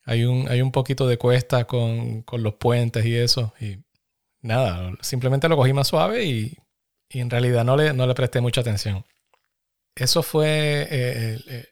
Hay 0.05 0.23
un, 0.23 0.49
hay 0.49 0.63
un 0.63 0.71
poquito 0.71 1.09
de 1.09 1.19
cuesta 1.19 1.65
con, 1.65 2.23
con 2.23 2.45
los 2.45 2.55
puentes 2.55 3.05
y 3.05 3.17
eso. 3.17 3.53
Y 3.61 3.79
nada, 4.41 4.93
simplemente 5.01 5.49
lo 5.49 5.57
cogí 5.57 5.73
más 5.73 5.89
suave 5.89 6.25
y, 6.25 6.57
y 7.09 7.19
en 7.19 7.29
realidad 7.29 7.65
no 7.65 7.77
le, 7.77 7.93
no 7.93 8.07
le 8.07 8.15
presté 8.15 8.41
mucha 8.41 8.61
atención. 8.61 9.05
Eso 9.97 10.23
fue 10.23 10.87
eh, 10.89 11.35
el, 11.35 11.45
eh, 11.49 11.69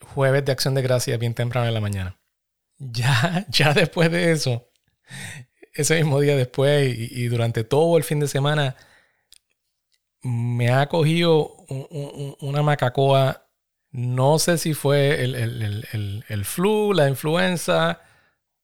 jueves 0.00 0.42
de 0.42 0.52
acción 0.52 0.74
de 0.74 0.80
gracias 0.80 1.18
bien 1.18 1.34
temprano 1.34 1.68
en 1.68 1.74
la 1.74 1.82
mañana. 1.82 2.16
Ya, 2.82 3.44
ya 3.50 3.74
después 3.74 4.10
de 4.10 4.32
eso, 4.32 4.69
ese 5.74 5.96
mismo 5.96 6.20
día 6.20 6.36
después 6.36 6.94
y, 6.96 7.28
durante 7.28 7.64
todo 7.64 7.96
el 7.96 8.04
fin 8.04 8.20
de 8.20 8.28
semana, 8.28 8.76
me 10.22 10.70
ha 10.70 10.86
cogido 10.88 11.56
una 12.40 12.62
macacoa. 12.62 13.46
No 13.92 14.38
sé 14.38 14.58
si 14.58 14.74
fue 14.74 15.22
el, 15.24 16.44
flu, 16.44 16.92
la 16.92 17.08
influenza, 17.08 18.00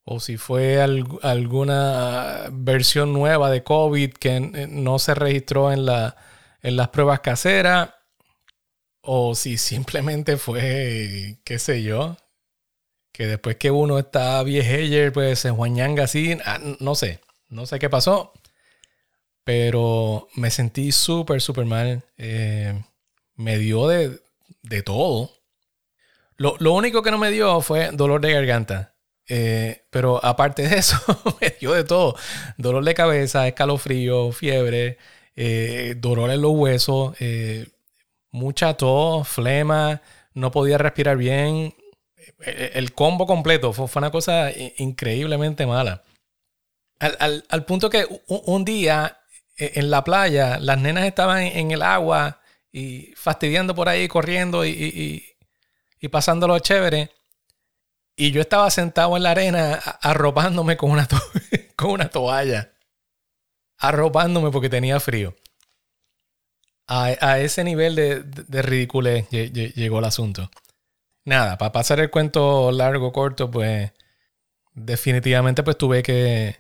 o 0.04 0.20
si 0.20 0.36
fue 0.36 0.80
alguna 0.80 2.44
versión 2.52 3.12
nueva 3.12 3.50
de 3.50 3.64
COVID 3.64 4.12
que 4.12 4.40
no 4.40 4.98
se 4.98 5.14
registró 5.14 5.72
en, 5.72 5.86
la, 5.86 6.16
en 6.62 6.76
las 6.76 6.88
pruebas 6.88 7.20
caseras, 7.20 7.90
o 9.00 9.34
si 9.34 9.56
simplemente 9.58 10.36
fue, 10.36 11.38
qué 11.44 11.58
sé 11.58 11.82
yo, 11.82 12.16
que 13.16 13.26
después 13.26 13.56
que 13.56 13.70
uno 13.70 13.98
está 13.98 14.42
viejeyer, 14.42 15.10
pues 15.10 15.38
se 15.38 15.50
juañanga 15.50 16.04
así, 16.04 16.36
ah, 16.44 16.60
no 16.80 16.94
sé, 16.94 17.20
no 17.48 17.64
sé 17.64 17.78
qué 17.78 17.88
pasó, 17.88 18.34
pero 19.42 20.28
me 20.34 20.50
sentí 20.50 20.92
súper, 20.92 21.40
súper 21.40 21.64
mal. 21.64 22.02
Eh, 22.18 22.78
me 23.36 23.56
dio 23.56 23.88
de, 23.88 24.20
de 24.62 24.82
todo. 24.82 25.30
Lo, 26.36 26.56
lo, 26.58 26.74
único 26.74 27.02
que 27.02 27.10
no 27.10 27.16
me 27.16 27.30
dio 27.30 27.62
fue 27.62 27.88
dolor 27.90 28.20
de 28.20 28.32
garganta. 28.34 28.94
Eh, 29.28 29.86
pero 29.90 30.22
aparte 30.22 30.68
de 30.68 30.76
eso, 30.76 30.98
me 31.40 31.56
dio 31.58 31.72
de 31.72 31.84
todo. 31.84 32.16
Dolor 32.58 32.84
de 32.84 32.92
cabeza, 32.92 33.48
escalofrío, 33.48 34.30
fiebre, 34.30 34.98
eh, 35.36 35.94
dolor 35.96 36.30
en 36.30 36.42
los 36.42 36.52
huesos, 36.52 37.16
mucha 38.30 38.74
tos, 38.74 39.26
flema, 39.26 40.02
no 40.34 40.50
podía 40.50 40.76
respirar 40.76 41.16
bien, 41.16 41.74
eh, 41.78 41.85
el 42.38 42.92
combo 42.92 43.26
completo 43.26 43.72
fue, 43.72 43.88
una 43.96 44.10
cosa 44.10 44.50
increíblemente 44.78 45.66
mala. 45.66 46.02
Al, 46.98 47.64
punto 47.66 47.90
que 47.90 48.06
un, 48.26 48.64
día 48.64 49.20
e, 49.56 49.72
en 49.76 49.90
la 49.90 50.02
playa 50.04 50.58
las 50.58 50.78
nenas 50.78 51.04
estaban 51.04 51.42
en 51.42 51.70
el 51.70 51.82
agua 51.82 52.40
y 52.72 53.12
fastidiando 53.16 53.74
por 53.74 53.88
ahí, 53.88 54.08
corriendo 54.08 54.64
y, 54.64 55.24
pasándolo 56.10 56.58
chévere. 56.58 57.10
Y 58.14 58.30
yo 58.30 58.40
estaba 58.40 58.70
sentado 58.70 59.16
en 59.16 59.24
la 59.24 59.32
arena 59.32 59.74
arropándome 59.74 60.76
con 60.76 60.90
una, 60.90 61.06
con 61.76 61.90
una 61.90 62.08
toalla. 62.08 62.72
Arropándome 63.78 64.50
porque 64.50 64.70
tenía 64.70 65.00
frío. 65.00 65.34
A, 66.86 67.40
ese 67.40 67.64
nivel 67.64 67.96
de, 67.96 68.22
de 68.22 68.62
ridiculez 68.62 69.28
llegó 69.30 69.98
el 69.98 70.04
asunto 70.04 70.48
nada, 71.26 71.58
para 71.58 71.72
pasar 71.72 72.00
el 72.00 72.10
cuento 72.10 72.72
largo, 72.72 73.12
corto, 73.12 73.50
pues 73.50 73.92
definitivamente 74.74 75.62
pues 75.62 75.76
tuve 75.76 76.02
que, 76.02 76.56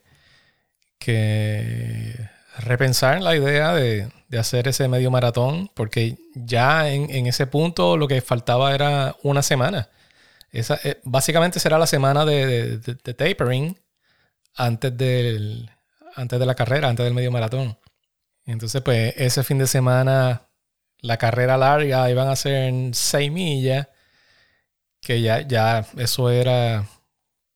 repensar 2.58 3.22
la 3.22 3.36
idea 3.36 3.74
de, 3.74 4.10
hacer 4.38 4.68
ese 4.68 4.88
medio 4.88 5.10
maratón, 5.10 5.70
porque 5.74 6.18
ya 6.34 6.90
en, 6.90 7.26
ese 7.26 7.46
punto 7.46 7.96
lo 7.96 8.08
que 8.08 8.20
faltaba 8.20 8.74
era 8.74 9.16
una 9.22 9.42
semana. 9.42 9.88
Esa, 10.52 10.78
eh, 10.84 11.00
básicamente 11.04 11.60
será 11.60 11.78
la 11.78 11.86
semana 11.86 12.24
de, 12.24 12.78
tapering 13.16 13.78
antes, 14.56 14.96
del, 14.96 15.70
antes 16.16 16.38
de 16.38 16.46
la 16.46 16.54
carrera, 16.54 16.88
antes 16.88 17.04
del 17.04 17.14
medio 17.14 17.30
maratón. 17.30 17.78
Entonces, 18.46 18.82
pues 18.82 19.14
ese 19.16 19.44
fin 19.44 19.58
de 19.58 19.66
semana, 19.66 20.48
la 21.00 21.16
carrera 21.18 21.56
larga 21.56 22.10
iban 22.10 22.28
a 22.28 22.36
ser 22.36 22.72
seis 22.92 23.30
millas 23.30 23.88
que 25.06 25.22
ya, 25.22 25.42
ya 25.42 25.86
eso 25.98 26.30
era 26.30 26.84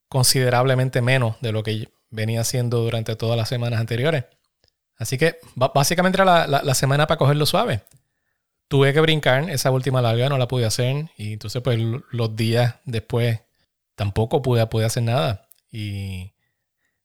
considerablemente 0.09 1.02
menos 1.02 1.35
de 1.40 1.50
lo 1.50 1.64
que 1.64 1.88
venía 2.09 2.42
haciendo 2.42 2.78
durante 2.78 3.16
todas 3.16 3.37
las 3.37 3.49
semanas 3.49 3.80
anteriores. 3.80 4.25
Así 4.97 5.19
que 5.19 5.40
básicamente 5.57 6.23
era 6.23 6.47
la, 6.47 6.75
semana 6.75 7.09
para 7.09 7.19
cogerlo 7.19 7.47
suave. 7.47 7.80
Tuve 8.69 8.92
que 8.92 9.00
brincar 9.00 9.50
esa 9.50 9.73
última 9.73 10.00
larga, 10.00 10.28
no 10.28 10.38
la 10.38 10.47
pude 10.47 10.64
hacer. 10.64 11.11
Y 11.16 11.33
entonces, 11.33 11.61
pues 11.61 11.80
los 12.12 12.37
días 12.37 12.76
después 12.85 13.40
tampoco 13.97 14.42
pude, 14.42 14.64
pude 14.69 14.85
hacer 14.85 15.02
nada. 15.02 15.49
Y 15.73 16.33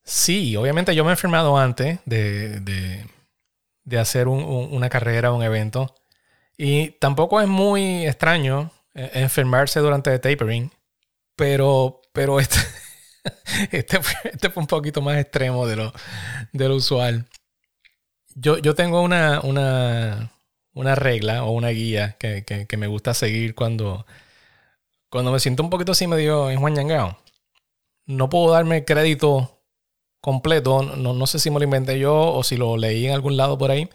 sí, 0.03 0.55
obviamente 0.57 0.93
yo 0.93 1.03
me 1.03 1.09
he 1.09 1.13
enfermado 1.13 1.57
antes 1.57 1.99
de, 2.05 2.59
de, 3.83 3.97
hacer 3.97 4.27
una 4.27 4.89
carrera, 4.89 5.31
un 5.31 5.41
evento. 5.41 5.95
Y 6.55 6.91
tampoco 6.99 7.41
es 7.41 7.47
muy 7.47 8.05
extraño 8.05 8.71
enfermarse 8.95 9.79
durante 9.79 10.11
el 10.13 10.21
tapering. 10.21 10.71
Pero, 11.35 12.01
pero 12.13 12.39
este, 12.39 12.59
este, 13.71 13.99
este 14.23 14.49
fue 14.49 14.61
un 14.61 14.67
poquito 14.67 15.01
más 15.01 15.17
extremo 15.17 15.67
de 15.67 15.75
lo, 15.75 15.93
de 16.53 16.69
lo 16.69 16.75
usual. 16.75 17.27
Yo, 18.35 18.57
yo 18.57 18.75
tengo 18.75 19.01
una, 19.01 19.41
una, 19.41 20.31
una 20.73 20.95
regla 20.95 21.43
o 21.45 21.51
una 21.51 21.69
guía 21.69 22.17
que, 22.19 22.43
que, 22.43 22.77
me 22.77 22.87
gusta 22.87 23.13
seguir 23.13 23.55
cuando, 23.55 24.05
cuando 25.09 25.31
me 25.31 25.39
siento 25.39 25.63
un 25.63 25.69
poquito 25.69 25.93
así 25.93 26.07
medio 26.07 26.49
enjuañangado. 26.49 27.17
No 28.05 28.29
puedo 28.29 28.51
darme 28.51 28.85
crédito 28.85 29.61
completo. 30.21 30.83
No, 30.83 31.13
no 31.13 31.27
sé 31.27 31.39
si 31.39 31.49
me 31.49 31.59
lo 31.59 31.65
inventé 31.65 31.99
yo 31.99 32.33
o 32.33 32.43
si 32.43 32.57
lo 32.57 32.77
leí 32.77 33.07
en 33.07 33.13
algún 33.13 33.37
lado 33.37 33.57
por 33.57 33.71
ahí. 33.71 33.89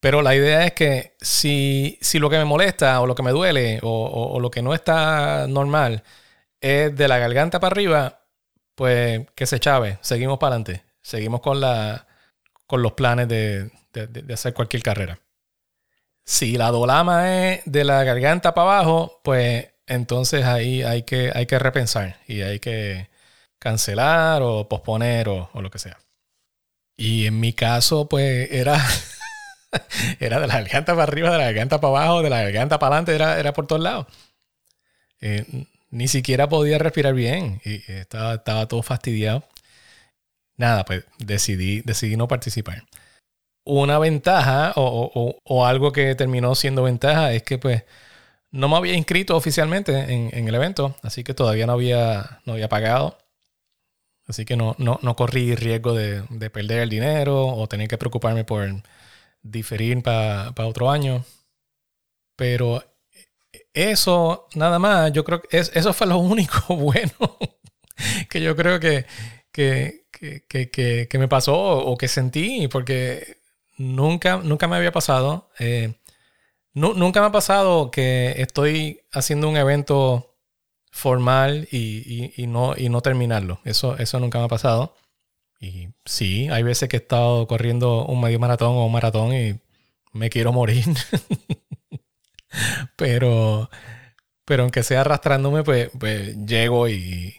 Pero 0.00 0.22
la 0.22 0.34
idea 0.34 0.64
es 0.64 0.72
que 0.74 1.16
si, 1.20 1.98
si 2.00 2.18
lo 2.18 2.30
que 2.30 2.38
me 2.38 2.44
molesta 2.44 3.00
o 3.00 3.06
lo 3.06 3.14
que 3.14 3.22
me 3.22 3.32
duele 3.32 3.80
o, 3.82 4.38
lo 4.40 4.50
que 4.50 4.62
no 4.62 4.74
está 4.74 5.46
normal 5.48 6.04
es 6.60 6.94
de 6.96 7.08
la 7.08 7.18
garganta 7.18 7.60
para 7.60 7.72
arriba, 7.72 8.20
pues 8.74 9.26
que 9.34 9.46
se 9.46 9.60
chave, 9.60 9.98
seguimos 10.02 10.38
para 10.38 10.56
adelante, 10.56 10.84
seguimos 11.02 11.40
con, 11.40 11.60
la, 11.60 12.06
con 12.66 12.82
los 12.82 12.92
planes 12.92 13.28
de, 13.28 13.70
hacer 14.32 14.54
cualquier 14.54 14.82
carrera. 14.82 15.20
Si 16.24 16.56
la 16.56 16.70
dolama 16.70 17.52
es 17.52 17.62
de 17.64 17.84
la 17.84 18.04
garganta 18.04 18.54
para 18.54 18.72
abajo, 18.72 19.20
pues 19.24 19.68
entonces 19.86 20.44
ahí 20.44 20.82
hay 20.82 21.02
que, 21.02 21.32
hay 21.34 21.46
que 21.46 21.58
repensar 21.58 22.18
y 22.26 22.42
hay 22.42 22.60
que 22.60 23.08
cancelar 23.58 24.42
o 24.42 24.68
posponer 24.68 25.28
o 25.28 25.50
lo 25.54 25.70
que 25.70 25.78
sea. 25.78 25.98
Y 26.96 27.26
en 27.26 27.40
mi 27.40 27.52
caso, 27.52 28.08
pues 28.08 28.50
era 28.52 28.76
era 30.20 30.40
de 30.40 30.46
la 30.46 30.60
garganta 30.60 30.92
para 30.92 31.04
arriba, 31.04 31.30
de 31.30 31.38
la 31.38 31.44
garganta 31.44 31.80
para 31.80 31.98
abajo, 31.98 32.22
de 32.22 32.30
la 32.30 32.42
garganta 32.42 32.78
para 32.78 32.96
adelante, 32.96 33.14
era, 33.14 33.38
era 33.38 33.52
por 33.52 33.66
todos 33.66 33.82
lados. 33.82 34.06
Eh, 35.20 35.66
ni 35.90 36.08
siquiera 36.08 36.48
podía 36.48 36.78
respirar 36.78 37.14
bien 37.14 37.60
y 37.64 37.82
estaba, 37.90 38.34
estaba 38.34 38.68
todo 38.68 38.82
fastidiado. 38.82 39.44
Nada, 40.56 40.84
pues 40.84 41.04
decidí, 41.18 41.82
decidí 41.82 42.16
no 42.16 42.28
participar. 42.28 42.84
Una 43.64 43.98
ventaja 43.98 44.72
o, 44.76 45.66
algo 45.66 45.92
que 45.92 46.14
terminó 46.14 46.54
siendo 46.54 46.82
ventaja 46.82 47.32
es 47.32 47.42
que 47.42 47.58
pues 47.58 47.84
no 48.50 48.68
me 48.68 48.76
había 48.76 48.94
inscrito 48.94 49.36
oficialmente 49.36 49.92
en, 50.12 50.48
el 50.48 50.54
evento, 50.54 50.96
así 51.02 51.22
que 51.24 51.34
todavía 51.34 51.66
no 51.66 51.74
había, 51.74 52.40
no 52.46 52.54
había 52.54 52.68
pagado. 52.68 53.18
Así 54.26 54.44
que 54.44 54.56
no, 54.56 54.74
no, 54.78 54.98
no 55.02 55.16
corrí 55.16 55.54
riesgo 55.54 55.94
de, 55.94 56.22
de 56.30 56.50
perder 56.50 56.80
el 56.80 56.90
dinero 56.90 57.46
o 57.46 57.66
tener 57.66 57.88
que 57.88 57.98
preocuparme 57.98 58.44
por 58.44 58.62
diferir 59.50 60.02
para 60.02 60.52
otro 60.66 60.90
año. 60.90 61.24
Pero 62.36 62.82
eso, 63.72 64.46
nada 64.54 64.78
más, 64.78 65.12
yo 65.12 65.24
creo 65.24 65.42
que 65.42 65.58
eso 65.58 65.92
fue 65.92 66.06
lo 66.06 66.18
único 66.18 66.76
bueno 66.76 67.38
que 68.28 68.40
yo 68.40 68.56
creo 68.56 68.80
que, 68.80 69.06
que, 69.52 70.06
que, 70.48 71.18
me 71.18 71.28
pasó 71.28 71.56
o 71.56 71.96
que 71.96 72.08
sentí, 72.08 72.68
porque 72.68 73.38
nunca, 73.76 74.38
nunca 74.38 74.68
me 74.68 74.76
había 74.76 74.92
pasado. 74.92 75.50
Eh, 75.58 75.94
nunca 76.74 77.20
me 77.20 77.26
ha 77.26 77.32
pasado 77.32 77.90
que 77.90 78.34
estoy 78.38 79.00
haciendo 79.12 79.48
un 79.48 79.56
evento 79.56 80.36
formal 80.90 81.68
y, 81.70 82.32
y, 82.36 82.46
no, 82.46 82.74
y 82.76 82.88
no 82.88 83.00
terminarlo. 83.00 83.60
Eso, 83.64 83.96
eso 83.98 84.20
nunca 84.20 84.38
me 84.38 84.46
ha 84.46 84.48
pasado. 84.48 84.94
Y 85.60 85.88
sí, 86.04 86.48
hay 86.50 86.62
veces 86.62 86.88
que 86.88 86.96
he 86.96 87.00
estado 87.00 87.46
corriendo 87.46 88.04
un 88.06 88.20
medio 88.20 88.38
maratón 88.38 88.76
o 88.76 88.86
un 88.86 88.92
maratón 88.92 89.34
y 89.34 89.58
me 90.12 90.30
quiero 90.30 90.52
morir. 90.52 90.84
pero, 92.96 93.70
pero 94.44 94.62
aunque 94.62 94.82
sea 94.82 95.02
arrastrándome, 95.02 95.64
pues, 95.64 95.90
pues 95.98 96.36
llego 96.46 96.88
y, 96.88 97.36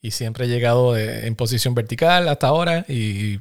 y 0.00 0.10
siempre 0.10 0.46
he 0.46 0.48
llegado 0.48 0.96
en 0.96 1.34
posición 1.36 1.74
vertical 1.74 2.28
hasta 2.28 2.48
ahora 2.48 2.84
y 2.88 3.40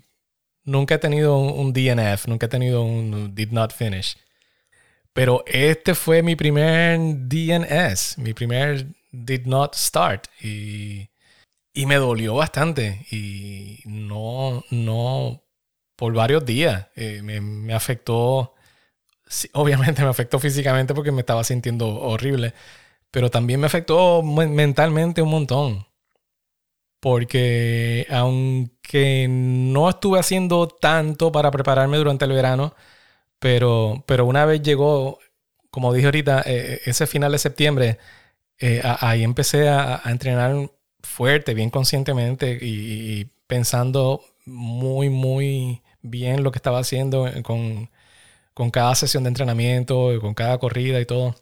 nunca 0.64 0.96
he 0.96 1.00
tenido 1.00 1.38
un, 1.38 1.60
un 1.60 1.74
DNF, 1.74 2.28
nunca 2.28 2.46
he 2.46 2.50
tenido 2.50 2.84
un 2.84 3.36
did 3.36 3.52
not 3.52 3.74
finish. 3.74 4.16
Pero 5.14 5.44
este 5.46 5.94
fue 5.94 6.24
mi 6.24 6.36
primer 6.36 7.00
DNS, 7.00 8.18
mi 8.18 8.34
primer 8.34 8.88
did 9.12 9.46
not 9.46 9.76
start. 9.76 10.28
Y, 10.42 11.10
y 11.74 11.86
me 11.86 11.96
dolió 11.96 12.36
bastante. 12.36 13.06
Y 13.12 13.63
no, 14.08 14.64
no, 14.72 15.44
por 15.96 16.14
varios 16.14 16.46
días. 16.46 16.88
Eh, 16.96 17.22
me, 17.24 17.42
me, 17.42 17.74
afectó, 17.74 18.54
obviamente 19.54 20.04
me 20.04 20.10
afectó 20.10 20.40
físicamente 20.40 20.94
porque 20.94 21.12
me 21.12 21.22
estaba 21.22 21.44
sintiendo 21.44 21.88
horrible. 21.88 22.54
Pero 23.12 23.30
también 23.30 23.60
me 23.60 23.68
afectó 23.68 24.24
mentalmente 24.24 25.22
un 25.22 25.30
montón. 25.30 25.88
Porque 27.00 28.08
aunque 28.10 29.28
no 29.30 29.90
estuve 29.90 30.20
haciendo 30.20 30.68
tanto 30.68 31.32
para 31.32 31.52
prepararme 31.52 31.98
durante 31.98 32.26
el 32.26 32.32
verano, 32.32 32.76
pero, 33.40 34.04
pero 34.08 34.26
una 34.26 34.46
vez 34.46 34.62
llegó, 34.62 35.20
como 35.70 35.94
dije 35.94 36.06
ahorita, 36.08 36.44
eh, 36.46 36.82
ese 36.86 37.08
final 37.08 37.34
de 37.34 37.40
septiembre, 37.40 38.00
eh, 38.60 38.82
ahí 39.02 39.24
empecé 39.24 39.68
a, 39.70 40.02
entrenar 40.06 40.70
fuerte, 41.02 41.54
bien 41.54 41.70
conscientemente 41.70 42.58
y, 42.62 43.30
pensando 43.48 44.24
muy, 44.46 45.10
muy 45.10 45.82
bien 46.02 46.44
lo 46.44 46.52
que 46.52 46.60
estaba 46.60 46.80
haciendo 46.80 47.30
con, 47.44 47.90
con 48.54 48.72
cada 48.72 48.96
sesión 48.96 49.24
de 49.24 49.30
entrenamiento, 49.30 50.20
con 50.22 50.34
cada 50.34 50.58
corrida 50.60 51.00
y 51.02 51.06
todo. 51.06 51.36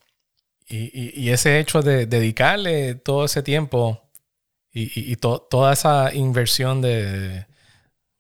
Y, 0.68 1.12
y, 1.20 1.32
ese 1.32 1.60
hecho 1.60 1.82
de 1.82 2.06
dedicarle 2.06 2.96
todo 2.96 3.26
ese 3.26 3.44
tiempo 3.44 4.02
y, 4.74 5.16
toda 5.18 5.74
esa 5.74 6.14
inversión 6.14 6.82
de, 6.82 7.46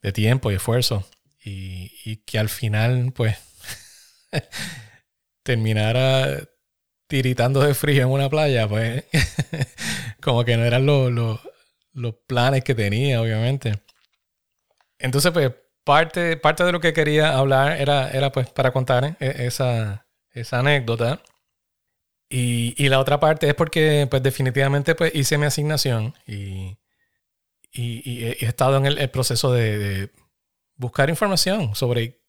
de, 0.01 0.11
tiempo 0.11 0.51
y 0.51 0.55
esfuerzo 0.55 1.05
y, 1.43 2.17
que 2.25 2.39
al 2.39 2.49
final 2.49 3.13
pues 3.15 3.37
terminara 5.43 6.49
tiritando 7.07 7.61
de 7.61 7.73
frío 7.73 8.03
en 8.03 8.09
una 8.09 8.29
playa, 8.29 8.67
pues 8.67 9.05
como 10.21 10.43
que 10.45 10.57
no 10.57 10.65
eran 10.65 10.85
los, 10.85 11.39
planes 12.27 12.63
que 12.63 12.75
tenía, 12.75 13.21
obviamente. 13.21 13.81
Entonces, 14.99 15.31
pues 15.31 15.51
parte, 15.83 16.37
parte 16.37 16.63
de 16.63 16.71
lo 16.71 16.79
que 16.79 16.93
quería 16.93 17.37
hablar 17.37 17.79
era, 17.79 18.09
era 18.11 18.31
pues 18.31 18.49
para 18.49 18.71
contar 18.71 19.17
e, 19.19 19.45
esa, 19.47 20.07
esa 20.31 20.59
anécdota. 20.59 21.21
Y, 22.29 22.87
la 22.87 22.99
otra 22.99 23.19
parte 23.19 23.49
es 23.49 23.55
porque 23.55 24.07
pues 24.09 24.23
definitivamente 24.23 24.95
pues 24.95 25.13
hice 25.13 25.37
mi 25.37 25.45
asignación 25.45 26.13
y, 26.25 26.77
y, 27.73 28.23
he 28.23 28.45
estado 28.45 28.77
en 28.77 28.85
el, 28.85 29.09
proceso 29.09 29.51
de, 29.51 29.77
de, 29.77 30.11
buscar 30.75 31.09
información 31.09 31.75
sobre 31.75 32.21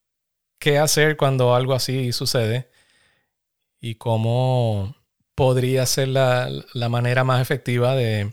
qué 0.58 0.78
hacer 0.78 1.16
cuando 1.16 1.54
algo 1.54 1.74
así 1.74 2.12
sucede 2.12 2.68
y 3.80 3.96
cómo 3.96 4.96
podría 5.34 5.86
ser 5.86 6.08
la, 6.08 6.48
manera 6.88 7.24
más 7.24 7.42
efectiva 7.42 7.94
de, 7.94 8.32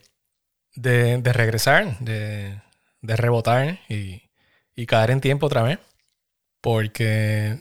regresar, 0.75 1.97
de, 1.99 2.61
rebotar 3.01 3.79
y, 3.89 4.21
caer 4.85 5.11
en 5.11 5.21
tiempo 5.21 5.47
otra 5.47 5.63
vez. 5.63 5.79
Porque 6.61 7.59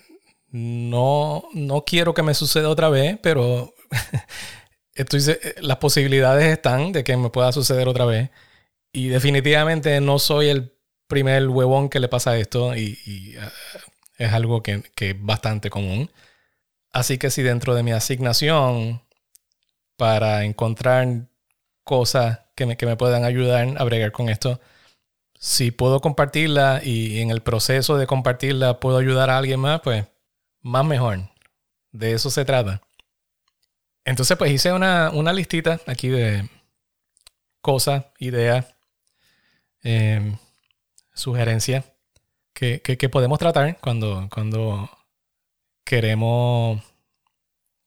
no, 0.51 1.45
no 1.53 1.85
quiero 1.85 2.15
que 2.15 2.23
me 2.23 2.35
suceda 2.35 2.69
otra 2.69 2.89
vez, 2.89 3.19
pero 3.23 3.75
estoy, 4.95 5.21
las 5.61 5.79
posibilidades 5.79 6.47
están 6.47 6.93
de 6.93 7.05
que 7.05 7.17
me 7.17 7.31
pueda 7.31 7.53
suceder 7.53 7.89
otra 7.89 8.05
vez. 8.05 8.31
Y 8.93 9.09
definitivamente 9.09 10.01
no 10.01 10.19
soy 10.19 10.49
el 10.49 10.73
primer 11.09 11.49
huevón 11.49 11.89
que 11.89 12.01
le 12.01 12.09
pasa 12.09 12.39
esto 12.39 12.77
y, 12.77 13.35
ah, 13.41 13.51
es 14.19 14.33
algo 14.33 14.63
que, 14.63 14.83
es 14.97 15.17
bastante 15.25 15.71
común. 15.71 16.11
Así 16.93 17.19
que 17.19 17.31
si 17.31 17.43
dentro 17.43 17.75
de 17.75 17.83
mi 17.83 17.93
asignación 17.93 19.03
para 19.97 20.45
encontrar 20.45 21.29
cosas 21.85 22.41
que 22.59 22.67
me, 22.67 22.77
que 22.77 22.87
me 22.87 22.97
puedan 22.97 23.25
ayudar 23.25 23.77
a 23.79 23.85
bregar 23.85 24.11
con 24.13 24.29
esto, 24.29 24.61
si 25.39 25.71
puedo 25.71 26.01
compartirla 26.01 26.81
y 26.85 27.21
en 27.21 27.31
el 27.31 27.43
proceso 27.43 27.97
de 27.97 28.09
compartirla 28.09 28.81
puedo 28.81 28.99
ayudar 28.99 29.31
a 29.31 29.39
alguien 29.39 29.61
más, 29.61 29.81
pues 29.81 30.07
más 30.63 30.85
mejor. 30.85 31.21
De 31.93 32.13
eso 32.13 32.31
se 32.31 32.45
trata. 32.45 32.83
Entonces, 34.05 34.37
pues 34.37 34.51
hice 34.51 34.73
una, 34.73 35.33
listita 35.33 35.81
aquí 35.87 36.09
de 36.09 36.49
cosas, 37.61 38.07
ideas, 38.19 38.75
eh, 39.85 40.37
sugerencias 41.15 41.85
que, 42.55 43.09
podemos 43.11 43.39
tratar 43.39 43.79
cuando, 43.81 44.29
cuando 44.33 44.91
queremos 45.85 46.83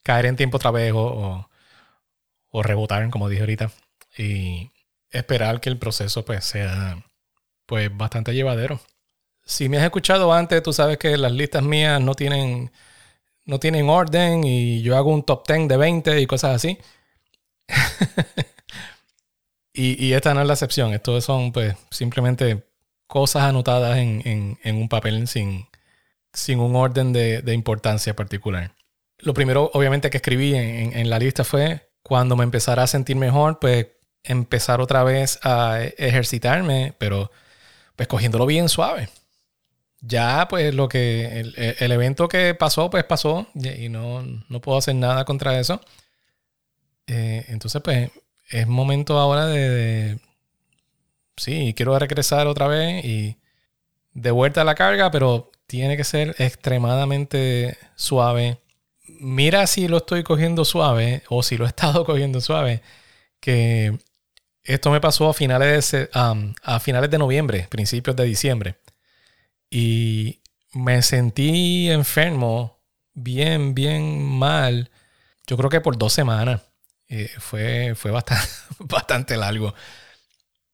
caer 0.03 0.27
en 0.27 0.37
tiempo 0.37 0.57
otra 0.57 0.71
vez 0.71 0.93
o, 0.95 1.47
o, 2.49 2.63
rebotar, 2.63 3.09
como 3.09 3.27
dije 3.29 3.41
ahorita, 3.41 3.71
y 4.17 4.71
esperar 5.09 5.61
que 5.61 5.69
el 5.69 5.77
proceso 5.77 6.25
pues 6.25 6.45
sea 6.45 7.03
pues 7.65 7.95
bastante 7.95 8.33
llevadero. 8.33 8.79
Si 9.43 9.69
me 9.69 9.77
has 9.77 9.83
escuchado 9.83 10.33
antes, 10.33 10.61
tú 10.63 10.73
sabes 10.73 10.97
que 10.97 11.17
las 11.17 11.31
listas 11.31 11.63
mías 11.63 12.01
no 12.01 12.15
tienen, 12.15 12.71
no 13.45 13.59
tienen 13.59 13.89
orden 13.89 14.43
y 14.43 14.81
yo 14.81 14.97
hago 14.97 15.11
un 15.11 15.23
top 15.23 15.47
10 15.47 15.67
de 15.67 15.77
20 15.77 16.21
y 16.21 16.27
cosas 16.27 16.55
así. 16.55 16.77
y, 19.73 20.05
y, 20.05 20.13
esta 20.13 20.33
no 20.33 20.41
es 20.41 20.47
la 20.47 20.53
excepción. 20.53 20.93
Estos 20.93 21.23
son 21.23 21.51
pues 21.51 21.75
simplemente 21.89 22.63
cosas 23.11 23.43
anotadas 23.43 23.97
en, 23.97 24.57
un 24.63 24.87
papel 24.87 25.27
sin, 25.27 25.67
sin 26.31 26.61
un 26.61 26.77
orden 26.77 27.11
de, 27.11 27.53
importancia 27.53 28.15
particular. 28.15 28.73
Lo 29.17 29.33
primero, 29.33 29.69
obviamente, 29.73 30.09
que 30.09 30.15
escribí 30.15 30.55
en, 30.55 31.09
la 31.09 31.19
lista 31.19 31.43
fue 31.43 31.91
cuando 32.03 32.37
me 32.37 32.45
empezara 32.45 32.83
a 32.83 32.87
sentir 32.87 33.17
mejor, 33.17 33.59
pues 33.59 33.87
empezar 34.23 34.81
otra 34.81 35.03
vez 35.03 35.39
a 35.43 35.81
ejercitarme, 35.97 36.93
pero 36.97 37.31
pues 37.95 38.07
cogiéndolo 38.07 38.45
bien 38.45 38.69
suave. 38.69 39.09
Ya, 40.01 40.47
pues 40.49 40.73
lo 40.73 40.89
que 40.89 41.39
el, 41.79 41.91
evento 41.91 42.27
que 42.27 42.55
pasó, 42.55 42.89
pues 42.89 43.03
pasó 43.03 43.47
y 43.55 43.89
no, 43.89 44.23
puedo 44.61 44.77
hacer 44.77 44.95
nada 44.95 45.25
contra 45.25 45.59
eso. 45.59 45.81
Eh, 47.07 47.45
entonces, 47.49 47.81
pues 47.83 48.11
es 48.49 48.67
momento 48.67 49.19
ahora 49.19 49.45
de 49.47 50.19
sí, 51.37 51.73
quiero 51.75 51.97
regresar 51.97 52.47
otra 52.47 52.67
vez 52.67 53.03
y 53.05 53.37
de 54.13 54.31
vuelta 54.31 54.61
a 54.61 54.63
la 54.65 54.75
carga, 54.75 55.11
pero 55.11 55.51
tiene 55.67 55.97
que 55.97 56.03
ser 56.03 56.35
extremadamente 56.39 57.77
suave. 57.95 58.59
Mira 59.07 59.67
si 59.67 59.87
lo 59.87 59.97
estoy 59.97 60.23
cogiendo 60.23 60.65
suave 60.65 61.23
o 61.29 61.43
si 61.43 61.57
lo 61.57 61.65
he 61.65 61.67
estado 61.69 62.05
cogiendo 62.05 62.41
suave, 62.41 62.81
que 63.39 63.99
esto 64.63 64.91
me 64.91 65.01
pasó 65.01 65.29
a 65.29 65.33
finales 65.33 65.91
de, 65.91 66.09
a 66.13 66.79
finales 66.79 67.09
de 67.09 67.17
noviembre, 67.17 67.67
principios 67.69 68.15
de 68.15 68.25
diciembre. 68.25 68.77
Y 69.69 70.41
me 70.73 71.01
sentí 71.01 71.89
enfermo, 71.89 72.79
bien, 73.13 73.73
bien 73.73 74.23
mal. 74.23 74.91
Yo 75.47 75.57
creo 75.57 75.69
que 75.69 75.81
por 75.81 75.97
dos 75.97 76.13
semanas. 76.13 76.61
Eh, 77.07 77.29
fue 77.39 77.93
fue 77.95 78.11
bastante, 78.11 78.47
bastante 78.79 79.37
largo. 79.37 79.73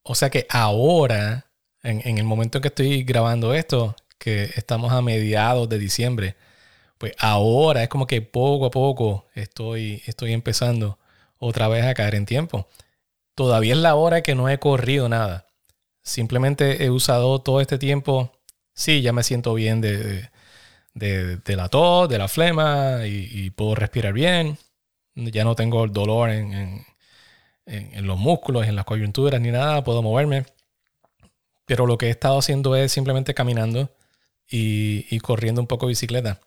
O 0.04 0.15
sea 0.15 0.30
que 0.30 0.47
ahora, 0.50 1.47
en, 1.84 2.17
el 2.17 2.23
momento 2.23 2.58
en 2.60 2.62
que 2.62 2.67
estoy 2.69 3.04
grabando 3.04 3.54
esto, 3.54 3.95
que 4.17 4.43
estamos 4.56 4.93
a 4.93 5.02
mediados 5.02 5.67
de 5.69 5.80
diciembre, 5.80 6.36
pues 6.97 7.13
ahora 7.19 7.84
es 7.84 7.89
como 7.89 8.08
que 8.08 8.21
poco 8.21 8.67
a 8.67 8.71
poco 8.71 9.28
estoy, 9.36 10.02
estoy 10.06 10.34
empezando 10.34 11.00
otra 11.39 11.67
vez 11.67 11.86
a 11.86 11.93
caer 11.93 12.15
en 12.15 12.26
tiempo. 12.26 12.67
Todavía 13.38 13.73
es 13.73 13.80
la 13.80 13.93
hora 13.93 14.23
que 14.23 14.34
no 14.34 14.50
he 14.50 14.58
corrido 14.58 15.10
nada. 15.10 15.45
Simplemente 16.02 16.84
he 16.84 16.89
usado 16.89 17.39
todo 17.43 17.62
este 17.62 17.78
tiempo. 17.78 18.32
Sí, 18.73 19.04
ya 19.04 19.13
me 19.13 19.21
siento 19.21 19.54
bien 19.54 19.80
de, 19.80 20.32
la 20.95 21.69
tos, 21.69 22.10
de 22.10 22.17
la 22.17 22.28
flema 22.30 23.06
y, 23.06 23.52
puedo 23.52 23.76
respirar 23.76 24.13
bien. 24.13 24.58
Ya 25.13 25.43
no 25.43 25.54
tengo 25.54 25.84
el 25.84 25.91
dolor 25.93 26.32
en, 26.32 26.84
en, 27.67 28.08
los 28.08 28.17
músculos, 28.17 28.65
en 28.65 28.76
las 28.76 28.86
coyunturas, 28.86 29.39
ni 29.39 29.52
nada, 29.52 29.84
puedo 29.84 30.02
moverme. 30.02 30.47
Pero 31.67 31.86
lo 31.86 32.00
que 32.00 32.08
he 32.08 32.10
estado 32.10 32.39
haciendo 32.39 32.76
es 32.76 32.91
simplemente 32.91 33.36
caminando 33.36 33.95
y, 34.50 35.19
corriendo 35.19 35.62
un 35.62 35.67
poco 35.67 35.86
bicicleta. 35.86 36.39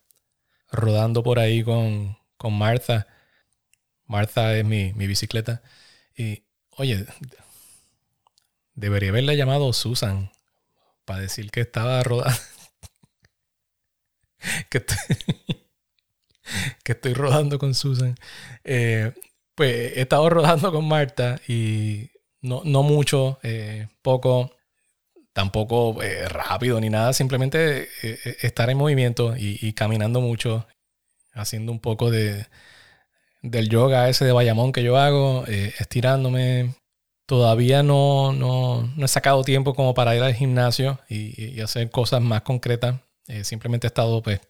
Rodando 0.72 1.22
por 1.22 1.38
ahí 1.38 1.62
con, 1.62 2.18
con 2.36 2.52
Martha. 2.58 3.06
Martha 4.06 4.56
es 4.56 4.64
mi, 4.64 4.90
bicicleta. 4.92 5.62
Y, 6.16 6.42
oye, 6.80 7.04
debería 8.74 9.10
haberle 9.10 9.36
llamado 9.36 9.74
Susan 9.74 10.32
para 11.04 11.20
decir 11.20 11.50
que 11.50 11.60
estaba 11.60 12.02
rodando. 12.02 12.40
que, 14.70 14.82
estoy, 16.92 17.12
rodando 17.12 17.58
con 17.58 17.74
Susan. 17.74 18.14
Eh, 18.64 19.12
pues 19.54 19.96
he 19.96 20.00
estado 20.00 20.30
rodando 20.30 20.72
con 20.72 20.88
Marta 20.88 21.38
y 21.46 22.10
no, 22.40 22.62
mucho, 22.82 23.38
eh, 23.42 23.88
poco. 24.00 24.56
tampoco 25.34 26.02
eh, 26.02 26.26
rápido 26.28 26.80
ni 26.80 26.88
nada, 26.88 27.12
simplemente 27.12 27.88
estar 28.42 28.70
en 28.70 28.78
movimiento 28.78 29.34
y, 29.36 29.74
caminando 29.74 30.22
mucho, 30.22 30.66
haciendo 31.32 31.72
un 31.72 31.80
poco 31.80 32.10
de 32.10 32.46
del 33.42 33.68
yoga 33.68 34.08
ese 34.08 34.24
de 34.24 34.32
Bayamón 34.32 34.72
que 34.72 34.82
yo 34.82 34.96
hago, 34.96 35.44
estirándome. 35.46 36.74
Todavía 37.26 37.82
no, 37.84 38.32
no, 38.32 38.88
he 39.04 39.08
sacado 39.08 39.44
tiempo 39.44 39.74
como 39.74 39.94
para 39.94 40.16
ir 40.16 40.22
al 40.22 40.34
gimnasio 40.34 40.98
y, 41.08 41.60
hacer 41.60 41.90
cosas 41.90 42.20
más 42.20 42.42
concretas. 42.42 42.96
simplemente 43.42 43.86
he 43.86 43.88
estado, 43.88 44.22
pues, 44.22 44.40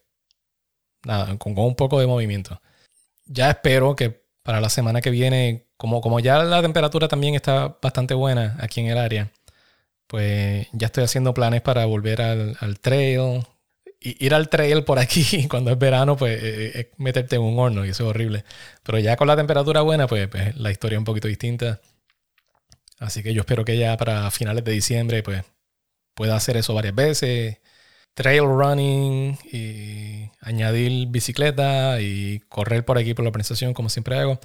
nada, 1.05 1.37
con 1.37 1.57
un 1.57 1.75
poco 1.75 1.99
de 1.99 2.07
movimiento. 2.07 2.61
Ya 3.25 3.49
espero 3.51 3.95
que 3.95 4.21
para 4.43 4.61
la 4.61 4.69
semana 4.69 5.01
que 5.01 5.11
viene, 5.11 5.67
como, 5.77 6.01
como 6.01 6.19
ya 6.19 6.43
la 6.43 6.61
temperatura 6.61 7.07
también 7.07 7.35
está 7.35 7.77
bastante 7.81 8.13
buena 8.13 8.57
aquí 8.59 8.81
en 8.81 8.87
el 8.87 8.97
área, 8.97 9.31
pues 10.07 10.67
ya 10.73 10.87
estoy 10.87 11.03
haciendo 11.03 11.33
planes 11.33 11.61
para 11.61 11.85
volver 11.85 12.21
al, 12.21 12.79
trail. 12.81 13.45
Ir 14.03 14.33
al 14.33 14.49
trail 14.49 14.83
por 14.83 14.99
aquí 14.99 15.47
cuando 15.49 15.71
es 15.71 15.77
verano, 15.77 16.17
pues 16.17 16.41
eh, 16.41 16.65
eh, 16.65 16.71
es 16.75 16.87
meterte 16.97 17.35
en 17.35 17.43
un 17.43 17.59
horno 17.59 17.85
y 17.85 17.89
eso 17.89 18.03
es 18.03 18.09
horrible. 18.09 18.43
Pero 18.83 18.99
ya 18.99 19.15
con 19.15 19.27
la 19.27 19.35
temperatura 19.35 19.81
buena, 19.81 20.07
pues, 20.07 20.27
pues, 20.27 20.55
la 20.57 20.71
historia 20.71 20.95
es 20.97 20.99
un 20.99 21.05
poquito 21.05 21.27
distinta. 21.27 21.81
Así 22.99 23.23
que 23.23 23.33
yo 23.33 23.41
espero 23.41 23.65
que 23.65 23.77
ya 23.77 23.97
para 23.97 24.29
finales 24.31 24.63
de 24.63 24.71
diciembre, 24.71 25.23
pues 25.23 25.43
pueda 26.15 26.35
hacer 26.35 26.57
eso 26.57 26.73
varias 26.73 26.95
veces 26.95 27.57
trail 28.13 28.43
running 28.43 29.37
y 29.51 30.29
añadir 30.41 31.07
bicicleta 31.07 32.01
y 32.01 32.39
correr 32.49 32.85
por 32.85 32.97
aquí 32.97 33.13
por 33.13 33.23
la 33.23 33.29
organización 33.29 33.73
como 33.73 33.89
siempre 33.89 34.17
hago. 34.17 34.39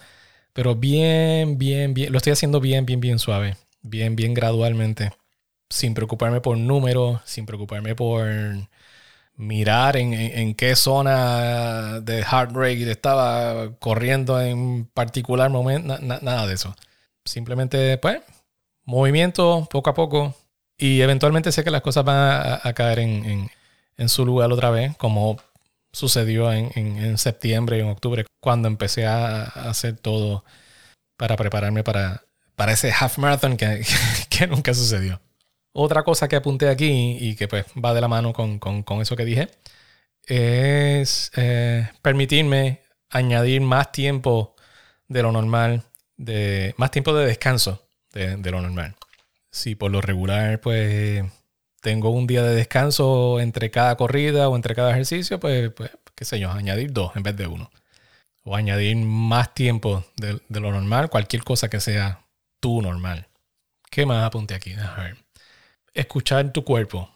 Pero 0.53 0.75
bien, 0.77 1.59
bien, 1.59 1.95
bien, 1.95 2.13
lo 2.13 2.19
estoy 2.19 2.33
haciendo 2.33 2.61
bien, 2.61 2.87
bien, 2.87 3.01
bien 3.01 3.19
suave, 3.19 3.57
bien, 3.83 4.17
bien 4.17 4.35
gradualmente, 4.35 5.13
sin 5.71 5.95
preocuparme 5.95 6.41
por 6.41 6.57
números, 6.59 7.21
sin 7.27 7.47
preocuparme 7.47 7.95
por 7.95 8.27
mirar 9.37 9.97
en, 9.97 10.55
qué 10.55 10.77
zona 10.77 12.01
de 12.01 12.23
heart 12.23 12.53
rate 12.55 12.91
estaba 12.91 13.77
corriendo 13.79 14.41
en 14.41 14.87
particular 14.87 15.51
momento, 15.51 15.99
nada 15.99 16.47
de 16.47 16.55
eso. 16.55 16.75
Simplemente, 17.25 17.99
pues, 17.99 18.21
movimiento 18.85 19.69
poco 19.71 19.91
a 19.91 19.95
poco, 19.95 20.35
y 20.79 21.01
eventualmente 21.01 21.53
sé 21.53 21.65
que 21.65 21.71
las 21.71 21.83
cosas 21.83 22.05
van 22.05 22.61
a, 22.63 22.73
caer 22.75 22.99
en, 22.99 23.51
su 24.09 24.27
lugar 24.27 24.53
otra 24.53 24.71
vez, 24.71 24.97
como 24.97 25.39
sucedió 25.93 26.53
en, 26.53 27.19
septiembre 27.19 27.79
y 27.79 27.81
en 27.81 27.89
octubre, 27.89 28.27
cuando 28.41 28.69
empecé 28.69 29.07
a, 29.07 29.43
hacer 29.45 29.97
todo 29.97 30.45
para 31.17 31.37
prepararme 31.37 31.83
para, 31.83 32.25
para 32.57 32.73
ese 32.73 32.93
half 32.93 33.19
marathon 33.19 33.57
que, 33.57 33.85
nunca 34.49 34.75
sucedió. 34.75 35.21
Otra 35.79 36.03
cosa 36.03 36.29
que 36.29 36.37
apunté 36.37 36.69
aquí 36.69 37.19
y 37.21 37.37
que 37.37 37.49
pues 37.49 37.67
va 37.83 37.95
de 37.95 38.01
la 38.01 38.09
mano 38.09 38.33
con, 38.33 38.61
eso 39.01 39.17
que 39.17 39.25
dije 39.25 39.49
es 40.25 41.31
eh, 41.37 41.89
permitirme 42.03 42.81
añadir 43.11 43.61
más 43.61 43.93
tiempo 43.93 44.57
de 45.09 45.23
lo 45.23 45.33
normal, 45.33 45.83
de, 46.17 46.75
más 46.79 46.91
tiempo 46.91 47.15
de 47.15 47.27
descanso 47.27 47.83
de 48.13 48.51
lo 48.51 48.63
normal 48.63 48.97
si 49.57 49.75
por 49.75 49.91
lo 49.91 50.01
regular, 50.01 50.61
pues 50.61 51.25
tengo 51.81 52.11
un 52.11 52.27
día 52.27 52.43
de 52.43 52.55
descanso 52.55 53.41
entre 53.41 53.71
cada 53.71 53.97
corrida 53.97 54.49
o 54.49 54.57
entre 54.57 54.75
cada 54.75 54.91
ejercicio, 54.91 55.41
pues, 55.41 55.73
pues 55.73 55.91
qué 56.15 56.25
sé 56.25 56.39
yo, 56.39 56.51
añadir 56.51 56.93
dos 56.93 57.17
en 57.17 57.23
vez 57.23 57.37
de 57.37 57.47
uno. 57.47 57.71
O 58.45 58.55
añadir 58.55 58.97
más 58.97 59.55
tiempo 59.55 60.05
de, 60.17 60.41
lo 60.49 60.73
normal, 60.73 61.11
cualquier 61.11 61.43
cosa 61.43 61.69
que 61.69 61.81
sea 61.81 62.21
tu 62.61 62.83
normal. 62.83 63.29
¿Qué 63.91 64.07
más 64.07 64.25
apunté 64.25 64.55
aquí? 64.55 64.75
A 64.75 65.03
ver. 65.03 65.26
Escuchar 65.97 66.53
tu 66.53 66.65
cuerpo. 66.65 67.11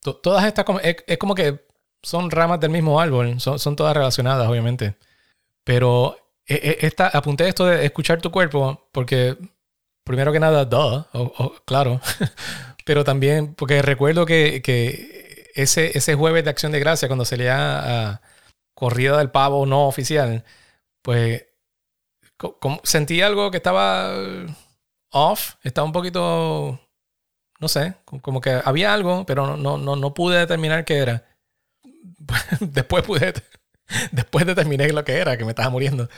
todas 0.00 0.44
estas, 0.44 0.66
es, 0.82 1.18
como 1.18 1.34
que 1.34 1.64
son 2.02 2.30
ramas 2.30 2.60
del 2.60 2.70
mismo 2.70 3.00
árbol, 3.00 3.40
son, 3.40 3.58
son 3.58 3.76
todas 3.76 3.96
relacionadas, 3.96 4.48
obviamente. 4.48 4.96
Pero 5.64 6.16
e, 6.46 6.54
e, 6.54 6.86
esta, 6.86 7.08
apunté 7.08 7.48
esto 7.48 7.66
de 7.66 7.84
escuchar 7.84 8.20
tu 8.20 8.30
cuerpo 8.30 8.88
porque 8.92 9.36
primero 10.04 10.32
que 10.32 10.40
nada, 10.40 10.64
duh, 10.64 11.04
claro. 11.64 12.00
Pero 12.84 13.04
también, 13.04 13.54
porque 13.54 13.82
recuerdo 13.82 14.26
que, 14.26 14.60
ese, 15.54 15.96
ese 15.96 16.14
jueves 16.14 16.44
de 16.44 16.50
Acción 16.50 16.72
de 16.72 16.80
Gracia, 16.80 17.08
cuando 17.08 17.24
se 17.24 17.36
leía 17.36 18.10
a 18.10 18.22
Corrida 18.74 19.18
del 19.18 19.30
Pavo 19.30 19.66
no 19.66 19.86
oficial, 19.86 20.44
pues 21.02 21.46
sentí 22.84 23.22
algo 23.22 23.50
que 23.50 23.58
estaba 23.58 24.12
off, 25.10 25.54
estaba 25.62 25.84
un 25.86 25.92
poquito, 25.92 26.80
no 27.62 27.68
sé, 27.68 27.94
como 28.04 28.40
que 28.42 28.60
había 28.64 28.92
algo, 28.92 29.24
pero 29.24 29.56
no, 29.56 29.78
no, 29.78 29.96
no 29.96 30.14
pude 30.14 30.38
determinar 30.38 30.84
qué 30.84 30.98
era. 30.98 31.24
Después 32.60 33.04
pude 33.04 33.32
después 34.12 34.46
determiné 34.46 34.88
lo 34.92 35.04
que 35.04 35.18
era, 35.18 35.36
que 35.36 35.44
me 35.44 35.50
estaba 35.52 35.70
muriendo. 35.70 36.08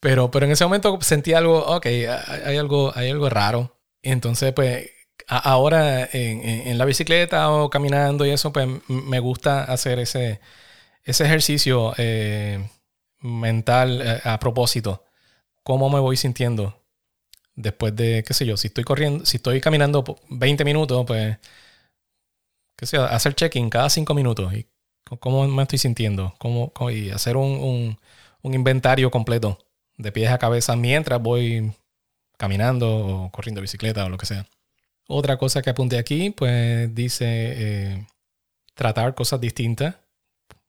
Pero, 0.00 0.30
pero 0.30 0.46
en 0.46 0.52
ese 0.52 0.64
momento 0.64 0.98
sentí 1.00 1.34
algo, 1.34 1.58
ok, 1.58 1.86
hay 1.86 2.56
algo, 2.56 2.92
hay 2.94 3.10
algo 3.10 3.28
raro. 3.28 3.78
Y 4.02 4.10
entonces, 4.10 4.52
pues, 4.52 4.90
ahora 5.28 6.08
en, 6.12 6.78
la 6.78 6.84
bicicleta 6.84 7.50
o 7.50 7.70
caminando 7.70 8.26
y 8.26 8.30
eso, 8.30 8.52
pues 8.52 8.68
me 8.88 9.20
gusta 9.20 9.64
hacer 9.64 9.98
ese, 9.98 10.40
ese 11.04 11.24
ejercicio 11.24 11.94
eh, 11.98 12.68
mental 13.20 14.02
eh, 14.02 14.20
a 14.24 14.38
propósito. 14.38 15.04
¿Cómo 15.62 15.90
me 15.90 16.00
voy 16.00 16.16
sintiendo? 16.16 16.81
Después 17.62 17.94
de, 17.94 18.24
qué 18.26 18.34
sé 18.34 18.44
yo, 18.46 18.56
si 18.56 18.68
estoy 18.68 18.84
corriendo, 18.84 19.24
si 19.24 19.36
estoy 19.36 19.60
caminando 19.60 20.04
20 20.30 20.64
minutos, 20.64 21.04
pues, 21.06 21.38
qué 22.76 22.86
sé 22.86 22.96
yo, 22.96 23.04
hacer 23.04 23.34
check-in 23.34 23.70
cada 23.70 23.88
5 23.88 24.14
minutos. 24.14 24.52
Y 24.54 24.66
cómo 25.20 25.46
me 25.46 25.62
estoy 25.62 25.78
sintiendo, 25.78 26.34
cómo, 26.38 26.72
y 26.90 27.10
hacer 27.10 27.36
un, 27.36 27.98
inventario 28.42 29.10
completo 29.10 29.58
de 29.96 30.10
pies 30.12 30.30
a 30.30 30.38
cabeza 30.38 30.74
mientras 30.76 31.22
voy 31.22 31.72
caminando 32.36 32.88
o 32.90 33.30
corriendo 33.30 33.60
bicicleta 33.60 34.04
o 34.04 34.08
lo 34.08 34.18
que 34.18 34.26
sea. 34.26 34.46
Otra 35.06 35.36
cosa 35.38 35.62
que 35.62 35.70
apunté 35.70 35.98
aquí, 35.98 36.30
pues 36.30 36.92
dice 36.94 37.24
eh, 37.28 38.06
tratar 38.74 39.14
cosas 39.14 39.40
distintas. 39.40 39.96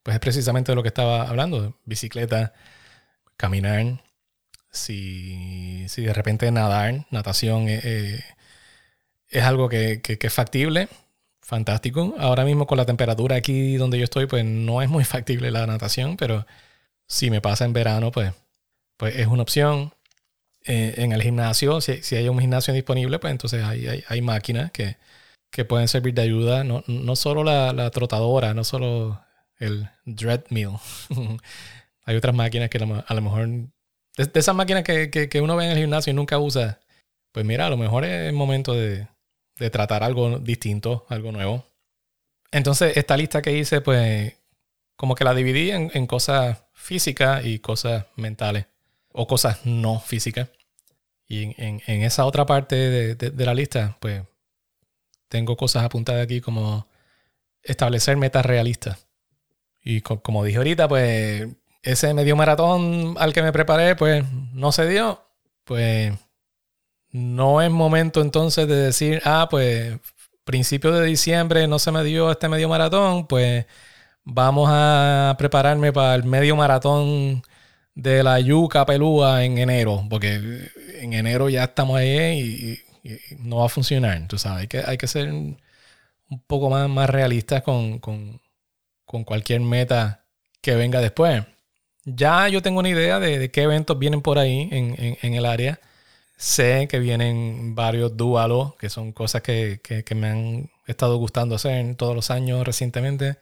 Pues 0.04 0.16
es 0.16 0.20
precisamente 0.20 0.72
de 0.72 0.76
lo 0.76 0.84
que 0.84 0.90
estaba 0.90 1.24
hablando, 1.30 1.80
bicicleta, 1.86 2.54
caminar, 3.38 4.03
si, 4.74 5.86
de 5.96 6.14
repente 6.14 6.52
nadar, 6.52 7.06
natación 7.12 7.70
eh, 7.70 7.80
eh, 7.84 8.24
es 9.30 9.44
algo 9.44 9.70
que, 9.70 10.02
que 10.02 10.18
es 10.20 10.34
factible, 10.34 10.90
fantástico. 11.44 12.16
Ahora 12.20 12.46
mismo 12.46 12.66
con 12.68 12.78
la 12.78 12.86
temperatura 12.86 13.36
aquí 13.36 13.76
donde 13.78 14.00
yo 14.00 14.06
estoy, 14.06 14.26
pues 14.26 14.46
no 14.46 14.82
es 14.82 14.90
muy 14.90 15.04
factible 15.06 15.52
la 15.52 15.68
natación, 15.68 16.18
pero 16.18 16.46
si 17.08 17.30
me 17.30 17.42
pasa 17.42 17.66
en 17.66 17.74
verano, 17.74 18.12
pues, 18.12 18.34
pues 18.98 19.16
es 19.18 19.28
una 19.28 19.44
opción. 19.44 19.94
Eh, 20.66 20.96
en 20.98 21.12
el 21.12 21.22
gimnasio, 21.22 21.82
si, 21.82 22.02
si, 22.04 22.16
hay 22.16 22.30
un 22.30 22.40
gimnasio 22.40 22.74
disponible, 22.74 23.20
pues 23.20 23.32
entonces 23.32 23.64
hay, 23.64 24.04
hay, 24.08 24.22
máquinas 24.22 24.72
que, 24.72 24.96
que, 25.52 25.66
pueden 25.66 25.90
servir 25.90 26.14
de 26.14 26.22
ayuda. 26.24 26.64
No, 26.64 26.84
no 26.88 27.16
solo 27.18 27.44
la, 27.44 27.74
la, 27.74 27.92
trotadora, 27.92 28.54
no 28.54 28.64
solo 28.64 29.22
el 29.60 29.90
treadmill. 30.16 30.78
hay 32.06 32.16
otras 32.16 32.36
máquinas 32.36 32.70
que 32.70 32.78
a 32.78 33.14
lo 33.14 33.22
mejor... 33.22 33.50
De, 34.18 34.26
de 34.26 34.40
esas 34.40 34.56
máquinas 34.56 34.84
que, 34.84 35.10
que, 35.10 35.42
uno 35.42 35.56
ve 35.56 35.66
en 35.66 35.72
el 35.72 35.78
gimnasio 35.78 36.12
y 36.12 36.16
nunca 36.16 36.40
usa, 36.40 36.80
pues 37.32 37.46
mira, 37.46 37.68
a 37.68 37.70
lo 37.70 37.78
mejor 37.78 38.06
es 38.06 38.30
el 38.30 38.34
momento 38.34 38.74
de, 38.74 39.08
de 39.58 39.70
tratar 39.70 40.04
algo 40.04 40.40
distinto, 40.40 41.06
algo 41.10 41.32
nuevo. 41.32 41.66
Entonces, 42.52 42.98
esta 42.98 43.18
lista 43.18 43.42
que 43.42 43.58
hice, 43.58 43.82
pues, 43.82 44.34
como 44.96 45.16
que 45.16 45.24
la 45.24 45.34
dividí 45.34 45.72
en, 45.72 46.08
cosas 46.08 46.64
físicas 46.74 47.46
y 47.46 47.60
cosas 47.60 48.06
mentales, 48.16 48.68
o 49.12 49.28
cosas 49.28 49.66
no 49.66 50.00
físicas. 50.00 50.50
Y 51.28 51.60
en, 51.62 51.82
esa 52.04 52.26
otra 52.26 52.46
parte 52.46 52.76
de, 53.16 53.46
la 53.46 53.56
lista, 53.56 53.98
pues, 54.00 54.24
tengo 55.30 55.58
cosas 55.58 55.84
apuntadas 55.84 56.24
aquí 56.24 56.42
como 56.42 56.88
establecer 57.64 58.18
metas 58.18 58.46
realistas. 58.46 59.08
Y 59.84 60.02
como 60.02 60.44
dije 60.44 60.58
ahorita, 60.58 60.88
pues, 60.88 61.48
ese 61.84 62.14
medio 62.14 62.36
maratón 62.36 63.16
al 63.20 63.34
que 63.34 63.44
me 63.44 63.54
preparé, 63.54 63.96
pues, 63.96 64.26
no 64.54 64.72
se 64.72 64.88
dio. 64.88 65.22
Pues 65.66 66.14
no 67.12 67.62
es 67.62 67.72
momento 67.72 68.22
entonces 68.22 68.68
de 68.68 68.76
decir, 68.76 69.22
ah, 69.26 69.48
pues 69.50 70.00
principio 70.44 70.92
de 70.92 71.06
diciembre 71.06 71.68
no 71.68 71.80
se 71.80 71.92
me 71.92 72.04
dio 72.04 72.32
este 72.32 72.50
medio 72.50 72.70
maratón, 72.70 73.28
pues 73.28 73.66
vamos 74.24 74.70
a 74.72 75.36
prepararme 75.38 75.94
para 75.94 76.16
el 76.16 76.24
medio 76.24 76.56
maratón 76.56 77.44
de 77.96 78.24
la 78.24 78.40
yuca 78.40 78.86
pelúa 78.86 79.44
en 79.46 79.58
enero, 79.58 80.06
porque 80.10 80.70
en 81.02 81.14
enero 81.14 81.50
ya 81.50 81.66
estamos 81.66 81.98
ahí 81.98 82.40
y, 82.42 82.80
no 83.40 83.58
va 83.58 83.66
a 83.66 83.70
funcionar. 83.70 84.28
Tú 84.28 84.38
sabes, 84.38 84.62
hay 84.62 84.68
que, 84.68 84.80
hay 84.80 84.98
que 84.98 85.08
ser 85.08 85.30
un 85.30 85.58
poco 86.48 86.70
más, 86.70 86.90
más 86.90 87.10
realistas 87.10 87.64
con, 87.64 88.00
cualquier 89.26 89.62
meta 89.62 90.26
que 90.62 90.76
venga 90.76 91.02
después. 91.02 91.44
Ya 92.06 92.48
yo 92.50 92.62
tengo 92.62 92.80
una 92.80 92.90
idea 92.90 93.20
de, 93.20 93.50
qué 93.52 93.64
eventos 93.64 93.98
vienen 94.00 94.22
por 94.22 94.38
ahí 94.40 94.70
en 94.72 95.34
el 95.34 95.46
área 95.46 95.80
Sé 96.44 96.88
que 96.90 97.00
vienen 97.00 97.74
varios 97.76 98.18
dualos, 98.18 98.76
que 98.76 98.90
son 98.90 99.14
cosas 99.14 99.42
que, 99.42 99.80
que, 99.82 100.16
me 100.16 100.28
han 100.28 100.72
estado 100.88 101.18
gustando 101.18 101.56
hacer 101.56 101.96
todos 101.96 102.16
los 102.16 102.32
años 102.32 102.66
recientemente, 102.66 103.38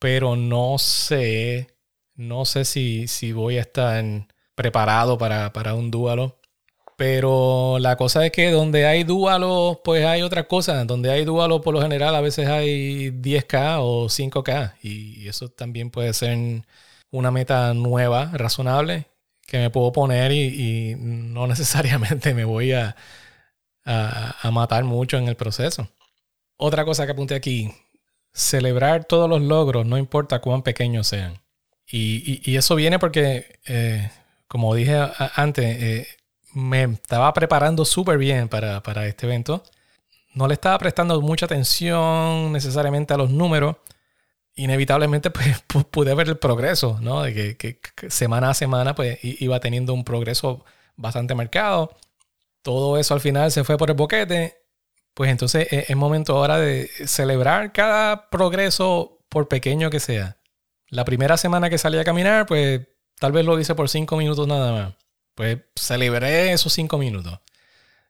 pero 0.00 0.36
no 0.36 0.76
sé, 0.78 1.68
no 2.16 2.44
sé 2.44 2.64
si, 2.64 3.08
si 3.08 3.32
voy 3.32 3.58
a 3.58 3.62
estar 3.62 4.04
preparado 4.56 5.18
para, 5.18 5.52
para 5.52 5.74
un 5.74 5.90
dualo. 5.90 6.38
Pero 6.96 7.78
la 7.80 7.96
cosa 7.96 8.26
es 8.26 8.32
que 8.32 8.50
donde 8.50 8.86
hay 8.86 9.04
dualos, 9.04 9.78
pues 9.84 10.04
hay 10.04 10.22
otras 10.22 10.46
cosas. 10.46 10.86
Donde 10.86 11.10
hay 11.10 11.24
dualos, 11.24 11.62
por 11.62 11.74
lo 11.74 11.82
general, 11.82 12.14
a 12.14 12.20
veces 12.20 12.48
hay 12.48 13.10
10K 13.10 13.78
o 13.80 14.08
5K. 14.08 14.74
Y 14.82 15.28
eso 15.28 15.48
también 15.48 15.90
puede 15.90 16.12
ser 16.14 16.64
una 17.12 17.30
meta 17.30 17.72
nueva, 17.74 18.30
razonable, 18.32 19.06
que 19.46 19.58
me 19.58 19.70
puedo 19.70 19.92
poner 19.92 20.32
y, 20.32 20.96
no 20.98 21.46
necesariamente 21.46 22.34
me 22.34 22.44
voy 22.44 22.72
a, 22.72 22.96
a, 23.84 24.50
matar 24.50 24.82
mucho 24.82 25.18
en 25.18 25.28
el 25.28 25.36
proceso. 25.36 25.88
Otra 26.56 26.84
cosa 26.84 27.06
que 27.06 27.12
apunté 27.12 27.34
aquí, 27.36 27.72
celebrar 28.32 29.04
todos 29.04 29.28
los 29.28 29.40
logros, 29.40 29.86
no 29.86 29.98
importa 29.98 30.40
cuán 30.40 30.62
pequeños 30.62 31.06
sean. 31.06 31.40
Y, 31.86 32.56
eso 32.56 32.74
viene 32.74 32.98
porque, 32.98 33.60
eh, 33.66 34.10
como 34.48 34.74
dije 34.74 34.98
antes, 35.34 35.82
eh, 35.82 36.06
me 36.54 36.84
estaba 36.84 37.32
preparando 37.34 37.84
súper 37.84 38.18
bien 38.18 38.48
para, 38.48 38.82
para, 38.82 39.06
este 39.06 39.26
evento. 39.26 39.62
No 40.34 40.48
le 40.48 40.54
estaba 40.54 40.78
prestando 40.78 41.20
mucha 41.20 41.44
atención 41.46 42.52
necesariamente 42.52 43.12
a 43.12 43.18
los 43.18 43.30
números. 43.30 43.76
Inevitablemente, 44.54 45.30
pues 45.30 45.62
pude 45.90 46.14
ver 46.14 46.28
el 46.28 46.38
progreso, 46.38 46.98
¿no? 47.00 47.22
De 47.22 47.56
que, 47.56 47.80
semana 48.08 48.50
a 48.50 48.54
semana, 48.54 48.94
pues 48.94 49.18
iba 49.22 49.60
teniendo 49.60 49.94
un 49.94 50.04
progreso 50.04 50.64
bastante 50.96 51.34
marcado. 51.34 51.96
Todo 52.62 52.98
eso 52.98 53.14
al 53.14 53.20
final 53.20 53.50
se 53.50 53.64
fue 53.64 53.76
por 53.78 53.90
el 53.90 53.96
boquete. 53.96 54.58
Pues 55.14 55.30
entonces 55.30 55.68
e, 55.72 55.86
es 55.88 55.96
momento 55.96 56.36
ahora 56.36 56.58
de 56.58 56.88
celebrar 57.06 57.72
cada 57.72 58.30
progreso, 58.30 59.18
por 59.28 59.48
pequeño 59.48 59.90
que 59.90 60.00
sea. 60.00 60.38
La 60.88 61.04
primera 61.04 61.36
semana 61.36 61.70
que 61.70 61.78
salí 61.78 61.98
a 61.98 62.04
caminar, 62.04 62.46
pues 62.46 62.82
tal 63.18 63.32
vez 63.32 63.44
lo 63.46 63.58
hice 63.58 63.74
por 63.74 63.88
cinco 63.88 64.16
minutos 64.16 64.46
nada 64.46 64.72
más 64.72 64.94
pues 65.34 65.58
celebré 65.76 66.52
esos 66.52 66.72
cinco 66.72 66.98
minutos. 66.98 67.38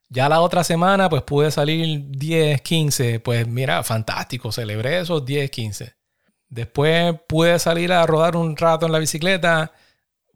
Ya 0.09 0.28
la 0.28 0.40
otra 0.40 0.62
semana, 0.64 1.09
pues 1.09 1.22
pude 1.22 1.50
salir 1.50 2.05
10, 2.11 2.61
15. 2.61 3.20
Pues 3.20 3.46
mira, 3.48 3.83
fantástico, 3.83 4.52
celebré 4.52 5.00
esos 5.00 5.24
10, 5.24 5.50
15. 5.50 5.94
Después 6.53 7.15
pude 7.27 7.59
salir 7.59 7.95
a 7.95 8.05
rodar 8.05 8.37
un 8.37 8.55
rato 8.55 8.85
en 8.85 8.93
la 8.93 8.99
bicicleta. 8.99 9.73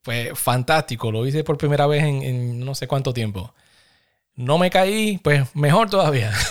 Pues 0.02 0.38
fantástico, 0.38 1.12
lo 1.12 1.26
hice 1.26 1.44
por 1.44 1.58
primera 1.58 1.86
vez 1.86 2.04
en, 2.04 2.64
no 2.64 2.74
sé 2.74 2.88
cuánto 2.88 3.12
tiempo. 3.12 3.52
No 4.34 4.56
me 4.56 4.70
caí, 4.70 5.18
pues 5.18 5.54
mejor 5.54 5.90
todavía. 5.90 6.32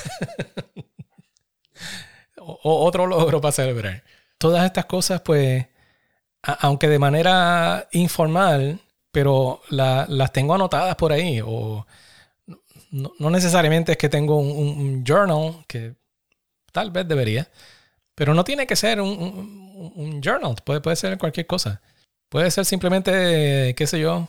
otro 2.37 3.07
logro 3.07 3.41
para 3.41 3.51
celebrar. 3.51 4.03
Todas 4.37 4.65
estas 4.65 4.85
cosas, 4.85 5.21
pues, 5.21 5.65
aunque 6.43 6.87
de 6.87 6.99
manera 6.99 7.87
informal, 7.91 8.79
pero 9.11 9.61
las 9.69 10.31
tengo 10.31 10.53
anotadas 10.53 10.95
por 10.95 11.11
ahí. 11.11 11.41
O 11.43 11.87
no, 12.91 13.29
necesariamente 13.31 13.93
es 13.93 13.97
que 13.97 14.09
tengo 14.09 14.37
un, 14.37 15.03
journal, 15.03 15.65
que 15.67 15.95
tal 16.71 16.91
vez 16.91 17.07
debería, 17.07 17.49
pero 18.15 18.33
no 18.33 18.43
tiene 18.43 18.65
que 18.65 18.75
ser 18.75 19.01
un, 19.01 20.21
journal, 20.23 20.55
puede, 20.63 20.81
puede 20.81 20.95
ser 20.95 21.17
cualquier 21.17 21.47
cosa. 21.47 21.81
Puede 22.29 22.49
ser 22.51 22.65
simplemente, 22.65 23.75
qué 23.75 23.87
sé 23.87 23.99
yo, 23.99 24.27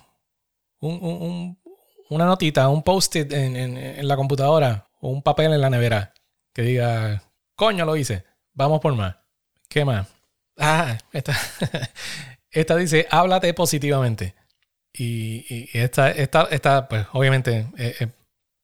una 0.80 2.26
notita, 2.26 2.68
un 2.68 2.82
post-it 2.82 3.32
en, 3.32 3.56
en, 3.56 4.06
la 4.06 4.16
computadora 4.16 4.86
o 5.00 5.08
un 5.08 5.22
papel 5.22 5.52
en 5.52 5.60
la 5.60 5.70
nevera 5.70 6.12
que 6.52 6.62
diga, 6.62 7.22
coño, 7.54 7.84
lo 7.84 7.96
hice, 7.96 8.24
vamos 8.52 8.80
por 8.80 8.94
más. 8.94 9.16
¿Qué 9.68 9.84
más? 9.84 10.08
Ah, 10.58 10.98
esta, 11.12 11.34
esta 12.50 12.76
dice, 12.76 13.06
háblate 13.10 13.52
positivamente. 13.54 14.34
Y, 14.92 15.68
esta, 15.78 16.10
esta, 16.10 16.88
pues 16.88 17.06
obviamente 17.12 17.66
es, 17.76 18.08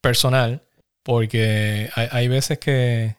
personal, 0.00 0.62
porque 1.02 1.90
hay, 1.94 2.28
veces 2.28 2.58
que 2.58 3.16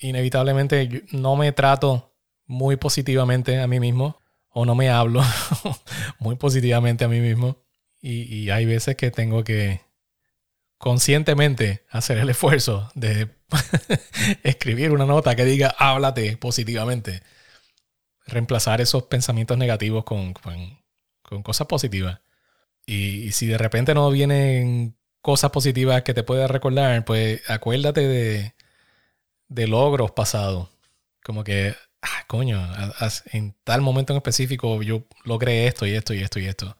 inevitablemente 0.00 1.04
no 1.12 1.36
me 1.36 1.52
trato 1.52 2.14
muy 2.46 2.76
positivamente 2.76 3.60
a 3.60 3.66
mí 3.66 3.80
mismo 3.80 4.18
o 4.48 4.64
no 4.64 4.74
me 4.74 4.90
hablo 4.90 5.22
muy 6.18 6.36
positivamente 6.36 7.04
a 7.04 7.08
mí 7.08 7.20
mismo. 7.20 7.56
Y, 8.02 8.48
hay 8.48 8.64
veces 8.64 8.96
que 8.96 9.10
tengo 9.10 9.44
que 9.44 9.82
conscientemente 10.78 11.84
hacer 11.90 12.16
el 12.16 12.30
esfuerzo 12.30 12.90
de 12.94 13.28
escribir 14.42 14.92
una 14.92 15.04
nota 15.04 15.36
que 15.36 15.44
diga 15.44 15.74
háblate 15.78 16.36
positivamente. 16.38 17.22
Reemplazar 18.26 18.80
esos 18.80 19.04
pensamientos 19.04 19.58
negativos 19.58 20.04
con, 20.04 20.32
con 20.32 21.42
cosas 21.42 21.66
positivas. 21.66 22.20
Y, 22.86 23.30
si 23.32 23.46
de 23.46 23.58
repente 23.58 23.94
no 23.94 24.10
vienen 24.10 24.96
cosas 25.20 25.50
positivas 25.52 26.02
que 26.02 26.14
te 26.14 26.24
puedas 26.24 26.50
recordar, 26.50 27.04
pues 27.04 27.40
acuérdate 27.48 28.00
de, 28.08 28.54
de 29.50 29.66
logros 29.68 30.12
pasados. 30.12 30.70
Como 31.22 31.44
que, 31.44 31.74
ah, 32.00 32.24
coño, 32.26 32.58
en 33.32 33.54
tal 33.64 33.82
momento 33.82 34.14
en 34.14 34.18
específico 34.18 34.82
yo 34.82 35.04
logré 35.24 35.66
esto 35.66 35.86
y 35.86 35.92
esto 35.94 36.14
y 36.14 36.22
esto 36.22 36.38
y 36.40 36.46
esto. 36.46 36.76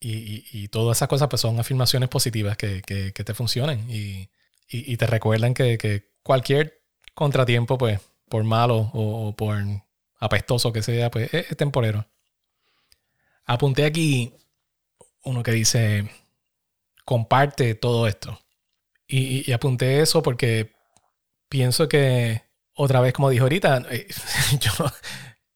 Y, 0.00 0.44
y, 0.52 0.68
todas 0.68 0.98
esas 0.98 1.08
cosas 1.08 1.28
pues 1.28 1.40
son 1.42 1.58
afirmaciones 1.58 2.08
positivas 2.08 2.56
que, 2.56 2.82
que, 2.82 3.12
te 3.12 3.34
funcionan 3.34 3.90
y, 3.90 4.28
y 4.68 4.96
te 4.96 5.06
recuerdan 5.06 5.54
que, 5.54 5.78
que, 5.78 6.10
cualquier 6.22 6.82
contratiempo, 7.14 7.78
pues, 7.78 8.00
por 8.28 8.44
malo 8.44 8.90
o, 8.92 9.34
por 9.36 9.56
apestoso 10.18 10.72
que 10.72 10.82
sea, 10.82 11.10
pues 11.10 11.32
es, 11.32 11.50
es 11.50 11.56
temporero. 11.56 12.06
Apunté 13.46 13.84
aquí 13.84 14.34
uno 15.24 15.42
que 15.42 15.52
dice, 15.52 16.08
comparte 17.04 17.74
todo 17.74 18.06
esto. 18.06 18.38
Y, 19.08 19.52
apunté 19.52 20.00
eso 20.00 20.22
porque 20.22 20.75
pienso 21.48 21.88
que, 21.88 22.42
otra 22.74 23.00
vez, 23.00 23.12
como 23.12 23.30
dijo 23.30 23.44
ahorita, 23.44 23.84
eh, 23.90 24.06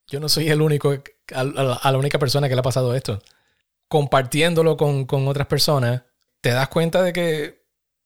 yo, 0.08 0.20
no 0.20 0.28
soy 0.28 0.48
el 0.48 0.62
único, 0.62 0.94
a, 1.34 1.44
la 1.44 1.98
única 1.98 2.18
persona 2.18 2.48
que 2.48 2.54
le 2.54 2.60
ha 2.60 2.64
pasado 2.64 2.94
esto. 2.94 3.22
Compartiéndolo 3.88 4.76
con, 4.76 5.06
otras 5.28 5.46
personas, 5.46 6.02
te 6.40 6.50
das 6.50 6.68
cuenta 6.68 7.02
de 7.02 7.12
que, 7.12 7.64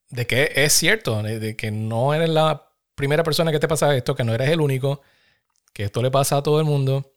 de 0.09 0.27
que 0.27 0.51
es 0.55 0.73
cierto, 0.73 1.21
de, 1.23 1.55
que 1.55 1.71
no 1.71 2.13
eres 2.13 2.29
la 2.29 2.69
primera 2.95 3.23
persona 3.23 3.51
que 3.51 3.59
te 3.59 3.67
pasa 3.67 3.95
esto, 3.95 4.15
que 4.15 4.23
no 4.23 4.33
eres 4.33 4.49
el 4.49 4.61
único, 4.61 5.01
que 5.73 5.85
esto 5.85 6.01
le 6.01 6.11
pasa 6.11 6.37
a 6.37 6.43
todo 6.43 6.59
el 6.59 6.65
mundo. 6.65 7.13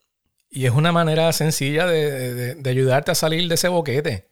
Y 0.50 0.66
es 0.66 0.72
una 0.72 0.92
manera 0.92 1.33
sencilla 1.33 1.87
de, 1.87 2.54
de 2.54 2.70
ayudarte 2.70 3.11
a 3.11 3.14
salir 3.14 3.48
de 3.48 3.54
ese 3.54 3.68
boquete. 3.68 4.28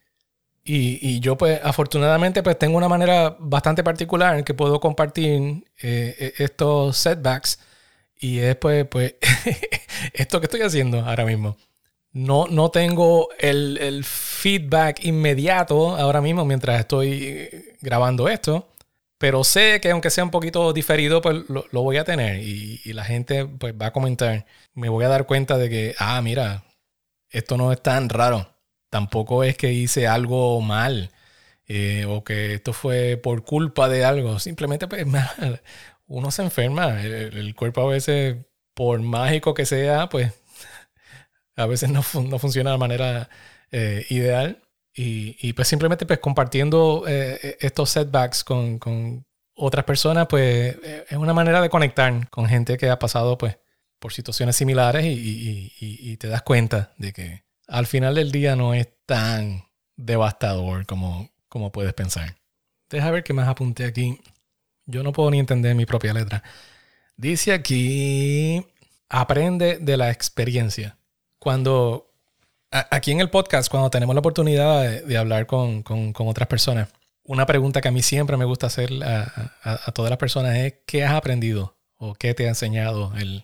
Y, 0.69 1.21
yo 1.21 1.37
pues 1.37 1.61
afortunadamente 1.63 2.43
pues 2.43 2.59
tengo 2.59 2.77
una 2.77 2.89
manera 2.89 3.37
bastante 3.39 3.83
particular 3.85 4.37
en 4.37 4.43
que 4.43 4.53
puedo 4.53 4.81
compartir 4.81 5.65
eh, 5.81 6.33
e, 6.37 6.43
estos 6.43 6.97
setbacks 6.97 7.59
y 8.19 8.39
es 8.39 8.57
pues, 8.57 8.85
pues 8.87 9.15
esto 10.13 10.41
que 10.41 10.47
estoy 10.47 10.61
haciendo 10.61 10.99
ahora 10.99 11.25
mismo. 11.25 11.55
No, 12.11 12.47
no 12.47 12.69
tengo 12.71 13.29
el, 13.39 14.03
feedback 14.03 15.05
inmediato 15.05 15.95
ahora 15.95 16.21
mismo 16.21 16.45
mientras 16.45 16.79
estoy 16.81 17.49
grabando 17.81 18.27
esto, 18.27 18.67
pero 19.17 19.43
sé 19.43 19.79
que 19.81 19.91
aunque 19.91 20.09
sea 20.09 20.23
un 20.23 20.31
poquito 20.31 20.73
diferido 20.73 21.21
pues 21.21 21.43
lo, 21.49 21.83
voy 21.83 21.97
a 21.97 22.03
tener 22.03 22.41
y, 22.43 22.81
y, 22.83 22.93
la 22.93 23.05
gente 23.05 23.45
pues 23.45 23.73
va 23.81 23.87
a 23.87 23.93
comentar. 23.93 24.45
Me 24.73 24.89
voy 24.89 25.05
a 25.05 25.09
dar 25.09 25.25
cuenta 25.27 25.57
de 25.57 25.69
que, 25.69 25.95
ah, 25.99 26.21
mira, 26.21 26.65
esto 27.29 27.57
no 27.57 27.71
es 27.71 27.81
tan 27.81 28.09
raro 28.09 28.56
Tampoco 28.89 29.43
es 29.43 29.57
que 29.57 29.73
hice 29.73 30.07
algo 30.07 30.61
mal 30.61 31.11
eh, 31.67 32.05
o 32.07 32.23
que 32.23 32.53
esto 32.55 32.73
fue 32.73 33.17
por 33.17 33.43
culpa 33.43 33.89
de 33.89 34.05
algo. 34.05 34.39
Simplemente 34.39 34.87
pues, 34.87 35.05
uno 36.07 36.31
se 36.31 36.43
enferma. 36.43 37.01
El, 37.01 37.55
cuerpo 37.55 37.81
a 37.81 37.91
veces, 37.91 38.37
por 38.73 38.99
mágico 39.01 39.53
que 39.53 39.65
sea, 39.65 40.09
pues 40.09 40.33
a 41.55 41.65
veces 41.65 41.89
no, 41.89 42.03
funciona 42.03 42.71
de 42.71 42.77
manera 42.77 43.29
eh, 43.71 44.05
ideal. 44.09 44.61
Y, 44.99 45.53
pues 45.53 45.67
simplemente 45.67 46.07
pues 46.07 46.19
compartiendo 46.19 47.03
eh, 47.07 47.57
estos 47.59 47.91
setbacks 47.91 48.43
con, 48.43 49.25
otras 49.59 49.85
personas, 49.85 50.27
pues 50.27 50.75
es 51.09 51.17
una 51.17 51.33
manera 51.33 51.61
de 51.61 51.69
conectar 51.69 52.29
con 52.29 52.47
gente 52.47 52.77
que 52.77 52.89
ha 52.89 52.99
pasado 52.99 53.37
pues 53.39 53.57
por 53.99 54.13
situaciones 54.13 54.55
similares 54.55 55.03
y 55.05 56.17
te 56.17 56.27
das 56.27 56.43
cuenta 56.43 56.93
de 56.97 57.13
que 57.13 57.46
al 57.67 57.85
final 57.87 58.15
del 58.15 58.31
día 58.31 58.55
no 58.55 58.73
es 58.73 58.87
tan 59.05 59.65
devastador 59.95 60.85
como, 60.85 61.29
como 61.49 61.71
puedes 61.71 61.93
pensar. 61.93 62.35
Deja 62.89 63.11
ver 63.11 63.23
qué 63.23 63.33
más 63.33 63.47
apunté 63.47 63.85
aquí. 63.85 64.19
Yo 64.85 65.03
no 65.03 65.11
puedo 65.11 65.29
ni 65.31 65.39
entender 65.39 65.75
mi 65.75 65.85
propia 65.85 66.13
letra. 66.13 66.43
Dice 67.17 67.51
aquí, 67.51 68.65
aprende 69.09 69.79
de 69.79 69.97
la 69.97 70.11
experiencia. 70.11 70.97
Cuando, 71.39 72.13
aquí 72.71 73.11
en 73.11 73.21
el 73.21 73.29
podcast, 73.29 73.69
cuando 73.69 73.89
tenemos 73.89 74.15
la 74.15 74.19
oportunidad 74.19 75.03
de, 75.03 75.17
hablar 75.17 75.47
con, 75.47 75.83
con, 75.83 76.13
otras 76.27 76.47
personas, 76.47 76.89
una 77.23 77.45
pregunta 77.45 77.81
que 77.81 77.89
a 77.89 77.91
mí 77.91 78.01
siempre 78.01 78.37
me 78.37 78.45
gusta 78.45 78.67
hacer 78.67 78.89
a, 79.03 79.91
todas 79.93 80.09
las 80.09 80.19
personas 80.19 80.55
es, 80.57 80.75
¿qué 80.85 81.03
has 81.03 81.13
aprendido 81.13 81.77
o 81.97 82.13
qué 82.13 82.33
te 82.33 82.45
ha 82.45 82.49
enseñado 82.49 83.13
el, 83.17 83.43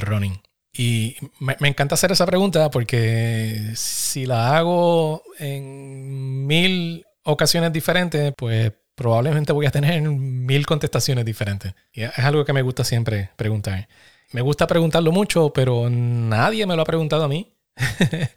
running? 0.00 0.40
Y 0.72 1.16
me, 1.40 1.56
encanta 1.68 1.94
hacer 1.94 2.12
esa 2.12 2.26
pregunta 2.26 2.70
porque 2.70 3.72
si 3.74 4.24
la 4.26 4.56
hago 4.56 5.22
en 5.38 6.46
mil 6.46 7.04
ocasiones 7.24 7.72
diferentes, 7.72 8.32
pues 8.36 8.72
probablemente 8.94 9.52
voy 9.52 9.66
a 9.66 9.70
tener 9.70 10.00
mil 10.02 10.66
contestaciones 10.66 11.24
diferentes. 11.24 11.74
Y 11.92 12.02
es 12.02 12.18
algo 12.18 12.44
que 12.44 12.52
me 12.52 12.62
gusta 12.62 12.84
siempre 12.84 13.30
preguntar. 13.36 13.88
Me 14.32 14.42
gusta 14.42 14.66
preguntarlo 14.66 15.10
mucho, 15.10 15.52
pero 15.52 15.90
nadie 15.90 16.66
me 16.66 16.76
lo 16.76 16.82
ha 16.82 16.86
preguntado 16.86 17.24
a 17.24 17.28
mí. 17.28 17.52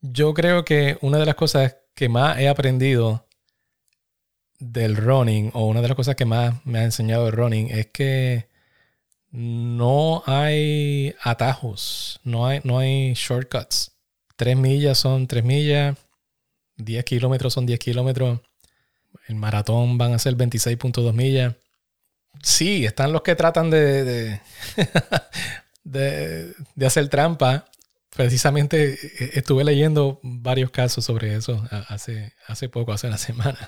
Yo 0.00 0.32
creo 0.34 0.64
que 0.64 0.96
una 1.02 1.18
de 1.18 1.26
las 1.26 1.34
cosas 1.34 1.76
que 1.94 2.08
más 2.08 2.38
he 2.38 2.48
aprendido 2.48 3.26
del 4.58 4.96
running, 4.96 5.50
o 5.52 5.66
una 5.66 5.82
de 5.82 5.88
las 5.88 5.96
cosas 5.96 6.16
que 6.16 6.24
más 6.24 6.64
me 6.64 6.78
ha 6.78 6.84
enseñado 6.84 7.26
el 7.26 7.32
running, 7.32 7.68
es 7.70 7.86
que 7.86 8.48
no 9.36 10.22
hay 10.24 11.14
atajos, 11.22 12.20
no 12.24 12.46
hay, 12.46 12.62
no 12.64 12.78
hay 12.78 13.12
shortcuts. 13.12 13.92
Tres 14.34 14.56
millas 14.56 14.96
son 14.96 15.26
tres 15.26 15.44
millas, 15.44 15.98
10 16.76 17.04
kilómetros 17.04 17.52
son 17.52 17.66
10 17.66 17.78
kilómetros, 17.78 18.40
el 19.28 19.34
maratón 19.34 19.98
van 19.98 20.14
a 20.14 20.18
ser 20.18 20.36
26.2 20.36 21.12
millas. 21.12 21.54
Sí, 22.42 22.86
están 22.86 23.12
los 23.12 23.20
que 23.20 23.34
tratan 23.34 23.68
de, 23.68 24.40
de, 25.84 26.54
de, 26.74 26.86
hacer 26.86 27.08
trampa. 27.10 27.66
Precisamente 28.14 28.94
eh, 28.94 29.30
estuve 29.34 29.64
leyendo 29.64 30.18
varios 30.22 30.70
casos 30.70 31.04
sobre 31.04 31.34
eso 31.34 31.62
hace, 31.88 32.32
hace 32.46 32.70
poco, 32.70 32.94
hace 32.94 33.06
una 33.06 33.18
semana. 33.18 33.58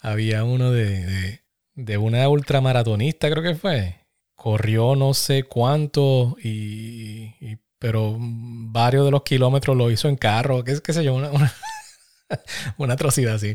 Había 0.00 0.44
uno 0.44 0.70
de, 0.70 1.40
de, 1.74 1.98
una 1.98 2.28
ultramaratonista, 2.28 3.28
creo 3.28 3.42
que 3.42 3.56
fue. 3.56 3.99
Corrió 4.40 4.96
no 4.96 5.12
sé 5.12 5.42
cuánto, 5.42 6.34
y, 6.42 7.58
pero 7.78 8.16
varios 8.18 9.04
de 9.04 9.10
los 9.10 9.22
kilómetros 9.22 9.76
lo 9.76 9.90
hizo 9.90 10.08
en 10.08 10.16
carro, 10.16 10.64
qué, 10.64 10.80
qué 10.82 10.94
sé 10.94 11.04
yo, 11.04 11.12
una, 11.12 11.30
una, 12.78 12.94
atrocidad 12.94 13.34
así. 13.34 13.54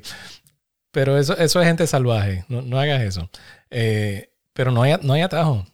Pero 0.91 1.17
eso, 1.17 1.35
eso 1.37 1.59
es 1.59 1.67
gente 1.67 1.87
salvaje, 1.87 2.45
no, 2.49 2.61
no 2.61 2.79
hagas 2.79 3.01
eso. 3.01 3.31
Eh, 3.71 4.29
pero 4.53 4.69
no 4.69 4.83
hay, 4.83 4.93
no 5.01 5.13
hay 5.13 5.23
atajo. 5.23 5.65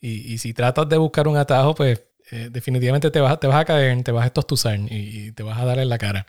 Y, 0.00 0.32
y, 0.32 0.38
si 0.38 0.54
tratas 0.54 0.88
de 0.88 0.98
buscar 0.98 1.26
un 1.26 1.36
atajo, 1.36 1.74
pues 1.74 2.04
eh, 2.30 2.48
definitivamente 2.52 3.10
te 3.10 3.18
vas, 3.20 3.40
te 3.40 3.48
vas 3.48 3.56
a 3.56 3.64
caer, 3.64 4.00
te 4.04 4.12
vas 4.12 4.22
a 4.22 4.26
estostuzar 4.28 4.78
y, 4.78 5.26
y 5.26 5.32
te 5.32 5.42
vas 5.42 5.58
a 5.58 5.64
dar 5.64 5.80
en 5.80 5.88
la 5.88 5.98
cara. 5.98 6.26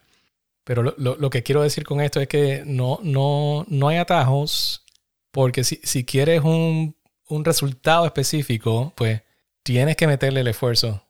Pero 0.64 0.82
lo, 0.98 1.30
que 1.30 1.44
quiero 1.44 1.62
decir 1.62 1.84
con 1.84 2.02
esto 2.02 2.20
es 2.20 2.28
que 2.28 2.64
no, 2.66 2.98
no, 3.04 3.68
no 3.68 3.88
hay 3.88 3.98
atajos, 3.98 4.84
porque 5.30 5.64
si, 5.64 5.80
si 5.84 6.06
quieres 6.06 6.42
un, 6.44 6.96
resultado 7.40 8.06
específico, 8.06 8.94
pues 8.96 9.22
tienes 9.64 9.96
que 9.96 10.08
meterle 10.08 10.42
el 10.42 10.48
esfuerzo 10.48 11.04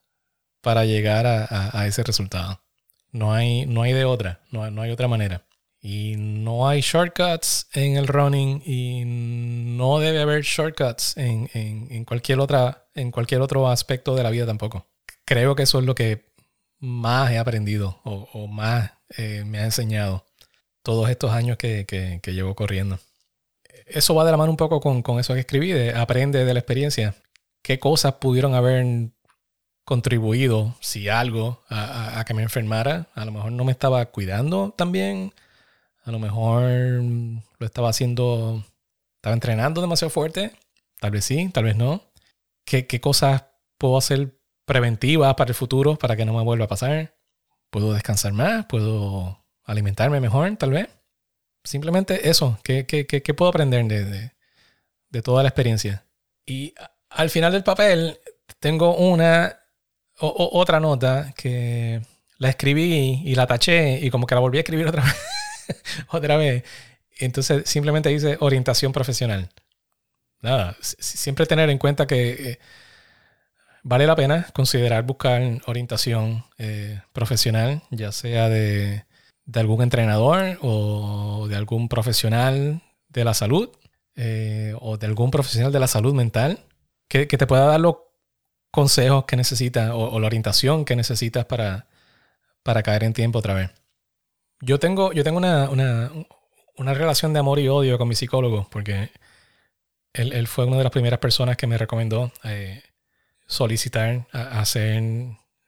para 0.61 0.85
llegar 0.85 1.25
a, 1.25 1.87
ese 1.87 2.03
resultado. 2.03 2.61
No 3.11 3.33
hay, 3.33 3.65
no 3.65 3.81
hay 3.81 3.93
de 3.93 4.05
otra, 4.05 4.41
no, 4.51 4.69
no, 4.71 4.81
hay 4.81 4.91
otra 4.91 5.07
manera. 5.07 5.45
Y 5.81 6.15
no 6.17 6.67
hay 6.67 6.81
shortcuts 6.81 7.67
en 7.73 7.97
el 7.97 8.07
running 8.07 8.61
y 8.65 9.03
no 9.05 9.99
debe 9.99 10.21
haber 10.21 10.43
shortcuts 10.43 11.17
en, 11.17 11.49
en, 11.53 12.05
cualquier, 12.05 12.39
otra, 12.39 12.87
en 12.93 13.09
cualquier 13.11 13.41
otro 13.41 13.67
aspecto 13.67 14.15
de 14.15 14.23
la 14.23 14.29
vida 14.29 14.45
tampoco. 14.45 14.87
Creo 15.25 15.55
que 15.55 15.63
eso 15.63 15.79
es 15.79 15.85
lo 15.85 15.95
que 15.95 16.31
más 16.79 17.31
he 17.31 17.39
aprendido 17.39 17.99
o, 18.03 18.29
o 18.33 18.47
más 18.47 18.91
eh, 19.17 19.43
me 19.45 19.59
ha 19.59 19.65
enseñado 19.65 20.25
todos 20.83 21.09
estos 21.09 21.31
años 21.31 21.57
que, 21.57 21.85
que, 21.85 22.33
llevo 22.33 22.55
corriendo. 22.55 22.99
Eso 23.93 24.15
va 24.15 24.25
de 24.25 24.31
la 24.31 24.37
mano 24.37 24.51
un 24.51 24.57
poco 24.57 24.79
con, 24.79 25.01
con 25.01 25.19
eso 25.19 25.33
que 25.33 25.41
escribí, 25.41 25.71
de 25.71 25.95
aprende 25.95 26.45
de 26.45 26.53
la 26.53 26.59
experiencia. 26.59 27.15
¿Qué 27.63 27.79
cosas 27.79 28.15
pudieron 28.15 28.55
haber 28.55 29.09
contribuido, 29.85 30.75
si 30.79 31.09
algo, 31.09 31.63
a, 31.69 32.19
a, 32.19 32.25
que 32.25 32.33
me 32.33 32.43
enfermara? 32.43 33.07
A 33.15 33.25
lo 33.25 33.31
mejor 33.31 33.51
no 33.51 33.65
me 33.65 33.71
estaba 33.71 34.05
cuidando 34.07 34.73
también. 34.77 35.33
A 36.03 36.11
lo 36.11 36.19
mejor 36.19 36.63
lo 37.59 37.65
estaba 37.65 37.89
haciendo, 37.89 38.63
estaba 39.17 39.33
entrenando 39.33 39.81
demasiado 39.81 40.09
fuerte. 40.09 40.53
Tal 40.99 41.11
vez 41.11 41.25
sí, 41.25 41.49
tal 41.49 41.65
vez 41.65 41.75
no. 41.75 42.01
¿Qué, 42.65 42.87
qué 42.87 43.01
cosas 43.01 43.45
puedo 43.77 43.97
hacer 43.97 44.39
preventivas 44.65 45.35
para 45.35 45.49
el 45.49 45.55
futuro 45.55 45.95
para 45.97 46.15
que 46.15 46.25
no 46.25 46.33
me 46.33 46.43
vuelva 46.43 46.65
a 46.65 46.69
pasar? 46.69 47.13
puedo 47.71 47.93
descansar 47.93 48.33
más, 48.33 48.65
puedo 48.67 49.43
alimentarme 49.63 50.19
mejor, 50.19 50.55
tal 50.57 50.71
vez. 50.71 50.89
Simplemente 51.63 52.29
eso, 52.29 52.59
¿qué, 52.63 53.33
puedo 53.37 53.49
aprender 53.49 53.85
de, 53.85 55.21
toda 55.21 55.43
la 55.43 55.49
experiencia? 55.49 56.05
Y 56.45 56.73
al 57.09 57.29
final 57.29 57.51
del 57.51 57.63
papel 57.63 58.19
tengo 58.59 58.95
una 58.95 59.59
otra 60.19 60.79
nota 60.79 61.33
que 61.35 62.01
la 62.37 62.49
escribí 62.49 63.21
y 63.23 63.35
la 63.35 63.47
taché 63.47 63.99
y 63.99 64.09
como 64.09 64.27
que 64.27 64.35
la 64.35 64.41
volví 64.41 64.57
a 64.57 64.61
escribir 64.61 64.87
otra 64.87 65.03
vez. 65.67 65.77
otra 66.09 66.37
vez. 66.37 66.63
Entonces 67.19 67.69
simplemente 67.69 68.09
dice 68.09 68.37
orientación 68.39 68.91
profesional. 68.91 69.49
Nada, 70.41 70.75
siempre 70.81 71.45
tener 71.45 71.69
en 71.69 71.77
cuenta 71.77 72.07
que 72.07 72.31
eh, 72.31 72.59
vale 73.83 74.07
la 74.07 74.15
pena 74.15 74.47
considerar 74.53 75.03
buscar 75.03 75.61
orientación 75.67 76.43
eh, 76.57 76.99
profesional, 77.13 77.83
ya 77.91 78.11
sea 78.11 78.49
de, 78.49 79.05
algún 79.59 79.81
entrenador 79.81 80.57
o 80.61 81.47
de 81.49 81.55
algún 81.55 81.89
profesional 81.89 82.81
de 83.09 83.23
la 83.23 83.33
salud 83.33 83.69
eh, 84.15 84.75
o 84.79 84.97
de 84.97 85.07
algún 85.07 85.31
profesional 85.31 85.71
de 85.71 85.79
la 85.79 85.87
salud 85.87 86.13
mental 86.13 86.59
que, 87.07 87.25
te 87.25 87.47
pueda 87.47 87.65
dar 87.65 87.79
los 87.79 87.97
consejos 88.71 89.25
que 89.25 89.35
necesitas 89.35 89.91
o, 89.93 90.19
la 90.19 90.27
orientación 90.27 90.85
que 90.85 90.95
necesitas 90.95 91.45
para, 91.45 91.87
para 92.63 92.83
caer 92.83 93.03
en 93.03 93.13
tiempo 93.13 93.39
otra 93.39 93.53
vez. 93.53 93.71
Yo 94.61 94.79
tengo, 94.79 95.11
yo 95.11 95.23
tengo 95.23 95.37
una, 95.39 96.93
relación 96.93 97.33
de 97.33 97.39
amor 97.39 97.59
y 97.59 97.67
odio 97.67 97.97
con 97.97 98.07
mi 98.07 98.15
psicólogo 98.15 98.67
porque 98.71 99.11
él, 100.13 100.47
fue 100.47 100.65
una 100.65 100.77
de 100.77 100.83
las 100.83 100.91
primeras 100.91 101.19
personas 101.19 101.57
que 101.57 101.67
me 101.67 101.77
recomendó 101.77 102.31
eh, 102.43 102.81
solicitar 103.45 104.27
hacer 104.31 105.01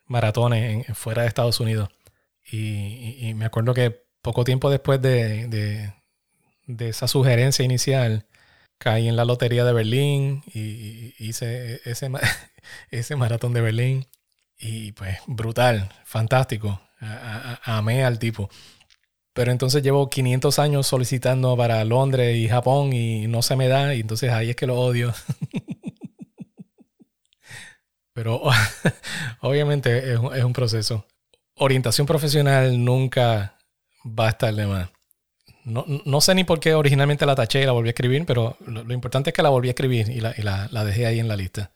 maratones 0.05 0.85
fuera 0.97 1.23
de 1.23 1.27
Estados 1.27 1.59
Unidos. 1.59 1.89
Y, 2.51 3.33
me 3.35 3.45
acuerdo 3.45 3.73
que 3.73 4.05
poco 4.21 4.43
tiempo 4.43 4.69
después 4.69 5.01
de, 5.01 5.93
esa 6.79 7.07
sugerencia 7.07 7.65
inicial, 7.65 8.25
caí 8.77 9.07
en 9.07 9.15
la 9.15 9.25
lotería 9.25 9.65
de 9.65 9.73
Berlín 9.73 10.43
y, 10.53 11.13
hice 11.19 11.81
ese, 11.85 12.11
ese 12.91 13.15
maratón 13.15 13.53
de 13.53 13.61
Berlín. 13.61 14.07
Y 14.59 14.93
pues 14.93 15.17
brutal, 15.27 15.89
fantástico. 16.05 16.81
amé 17.63 18.03
al 18.05 18.19
tipo. 18.19 18.49
Pero 19.33 19.51
entonces 19.51 19.81
llevo 19.81 20.09
500 20.09 20.59
años 20.59 20.87
solicitando 20.87 21.57
para 21.57 21.83
Londres 21.85 22.37
y 22.37 22.47
Japón 22.47 22.93
y 22.93 23.27
no 23.27 23.41
se 23.41 23.55
me 23.55 23.67
da. 23.67 23.95
Y 23.95 24.01
entonces 24.01 24.31
ahí 24.31 24.51
es 24.51 24.55
que 24.55 24.67
lo 24.67 24.79
odio. 24.79 25.13
Pero 28.13 28.41
obviamente 29.41 30.13
es 30.13 30.19
un, 30.19 30.53
proceso. 30.53 31.05
Orientación 31.63 32.05
profesional 32.05 32.83
nunca 32.83 33.57
va 34.05 34.27
a 34.27 34.29
estar 34.29 34.53
de 34.53 34.67
más. 34.67 34.89
No, 35.63 36.19
sé 36.19 36.35
ni 36.35 36.43
por 36.43 36.59
qué 36.59 36.73
originalmente 36.73 37.25
la 37.25 37.35
taché 37.35 37.61
y 37.61 37.65
la 37.65 37.71
volví 37.71 37.87
a 37.87 37.91
escribir, 37.91 38.25
pero 38.25 38.57
lo, 38.67 38.93
importante 38.93 39.29
es 39.29 39.33
que 39.33 39.41
la 39.41 39.47
volví 39.47 39.69
a 39.69 39.71
escribir 39.71 40.09
y 40.09 40.19
la, 40.19 40.83
dejé 40.83 41.05
ahí 41.05 41.19
en 41.19 41.29
la 41.29 41.37
lista. 41.37 41.71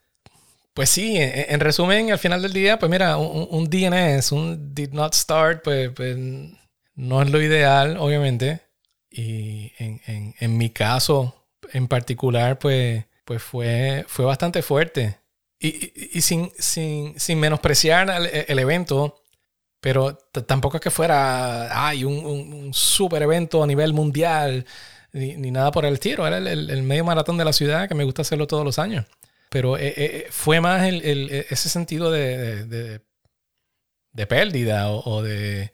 Pues 0.74 0.90
sí, 0.90 1.16
en, 1.18 1.60
resumen, 1.62 2.12
al 2.12 2.20
final 2.20 2.42
del 2.42 2.52
día, 2.52 2.78
pues 2.78 2.92
mira, 2.92 3.16
un, 3.16 3.70
DNS, 3.70 4.34
un 4.34 4.76
did 4.76 4.92
not 4.92 5.14
start, 5.14 5.64
pues, 5.64 5.90
pues, 5.96 6.18
no 6.96 7.22
es 7.22 7.30
lo 7.30 7.42
ideal, 7.42 7.96
obviamente. 7.98 8.60
Y 9.10 9.72
en, 9.80 10.58
mi 10.58 10.70
caso 10.70 11.48
en 11.72 11.88
particular, 11.88 12.60
pues, 12.60 13.06
pues 13.24 13.42
fue, 13.42 14.04
fue 14.08 14.26
bastante 14.26 14.62
fuerte 14.62 15.18
y, 15.60 16.22
sin, 16.22 16.52
sin, 16.58 17.20
sin, 17.20 17.40
menospreciar 17.40 18.10
el, 18.48 18.60
evento, 18.60 19.22
pero 19.80 20.18
tampoco 20.46 20.78
es 20.78 20.82
que 20.82 20.92
fuera 20.92 21.88
ay, 21.88 22.04
un, 22.04 22.26
un, 22.26 22.74
super 22.74 23.22
evento 23.22 23.64
a 23.64 23.68
nivel 23.68 23.94
mundial, 23.94 24.66
ni, 25.14 25.36
nada 25.52 25.72
por 25.72 25.86
el 25.86 26.00
tiro. 26.00 26.26
Era 26.28 26.38
el, 26.38 26.84
medio 26.84 27.06
maratón 27.06 27.38
de 27.38 27.46
la 27.46 27.54
ciudad 27.54 27.88
que 27.88 27.96
me 27.96 28.04
gusta 28.04 28.24
hacerlo 28.24 28.48
todos 28.48 28.66
los 28.66 28.80
años. 28.80 29.06
Pero 29.50 29.78
eh, 29.78 29.94
eh, 29.96 30.28
fue 30.30 30.60
más 30.62 30.86
el, 30.88 31.30
ese 31.50 31.70
sentido 31.70 32.12
de, 32.12 32.66
de, 32.66 33.02
de, 34.12 34.28
pérdida 34.28 34.90
o, 34.92 35.22
de 35.22 35.72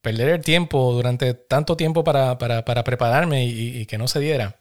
perder 0.00 0.30
el 0.30 0.42
tiempo 0.42 0.92
durante 0.92 1.34
tanto 1.34 1.76
tiempo 1.76 2.02
para, 2.04 2.38
para, 2.38 2.64
para 2.64 2.84
prepararme 2.84 3.44
y, 3.46 3.78
y, 3.80 3.86
que 3.86 3.98
no 3.98 4.08
se 4.08 4.20
diera 4.20 4.58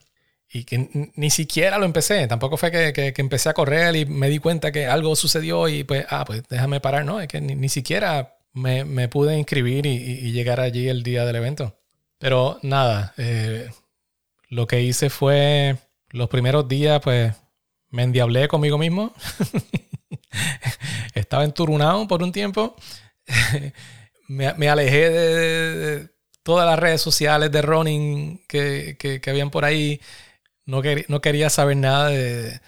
y 0.53 0.65
que 0.65 1.11
ni 1.15 1.29
siquiera 1.31 1.79
lo 1.79 1.85
empecé. 1.85 2.27
Tampoco 2.27 2.57
fue 2.57 2.71
que, 2.71 2.93
que, 2.93 3.21
empecé 3.21 3.49
a 3.49 3.53
correr 3.53 3.95
y 3.95 4.05
me 4.05 4.29
di 4.29 4.37
cuenta 4.37 4.71
que 4.71 4.85
algo 4.85 5.15
sucedió 5.15 5.67
y 5.67 5.83
pues, 5.83 6.05
ah, 6.09 6.23
pues 6.25 6.43
déjame 6.47 6.79
parar. 6.79 7.05
No, 7.05 7.19
es 7.19 7.27
que 7.27 7.41
ni, 7.41 7.69
siquiera 7.69 8.37
me, 8.53 9.07
pude 9.09 9.37
inscribir 9.37 9.85
y, 9.85 10.31
llegar 10.31 10.59
allí 10.59 10.87
el 10.87 11.03
día 11.03 11.25
del 11.25 11.35
evento. 11.35 11.77
Pero 12.19 12.59
nada, 12.61 13.13
eh, 13.17 13.69
lo 14.49 14.67
que 14.67 14.81
hice 14.81 15.09
fue 15.09 15.77
los 16.09 16.29
primeros 16.29 16.67
días, 16.67 17.01
pues 17.01 17.33
me 17.89 18.03
endiablé 18.03 18.47
conmigo 18.47 18.77
mismo. 18.77 19.13
Estaba 21.13 21.43
enturunado 21.43 22.07
por 22.07 22.23
un 22.23 22.31
tiempo. 22.31 22.75
me, 24.27 24.69
alejé 24.69 25.09
de, 25.09 26.09
todas 26.43 26.67
las 26.67 26.79
redes 26.79 27.01
sociales 27.01 27.51
de 27.51 27.61
running 27.61 28.45
que, 28.47 28.97
que, 28.99 29.29
habían 29.29 29.49
por 29.49 29.65
ahí. 29.65 29.99
No, 30.65 30.81
quería 30.81 31.49
saber 31.49 31.77
nada 31.77 32.09
de 32.09 32.61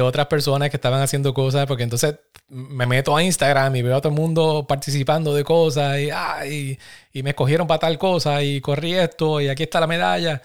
otras 0.00 0.26
personas 0.26 0.70
que 0.70 0.76
estaban 0.76 1.02
haciendo 1.02 1.34
cosas, 1.34 1.66
porque 1.66 1.82
entonces 1.82 2.16
me 2.48 2.86
meto 2.86 3.16
a 3.16 3.22
Instagram 3.22 3.74
y 3.76 3.82
veo 3.82 3.96
a 3.96 4.00
todo 4.00 4.12
el 4.12 4.18
mundo 4.18 4.66
participando 4.68 5.34
de 5.34 5.44
cosas 5.44 5.98
y, 5.98 6.78
y, 7.12 7.22
me 7.22 7.30
escogieron 7.30 7.66
para 7.66 7.80
tal 7.80 7.98
cosa 7.98 8.42
y 8.42 8.60
corrí 8.60 8.94
esto 8.94 9.40
y 9.40 9.48
aquí 9.48 9.62
está 9.64 9.80
la 9.80 9.86
medalla 9.86 10.42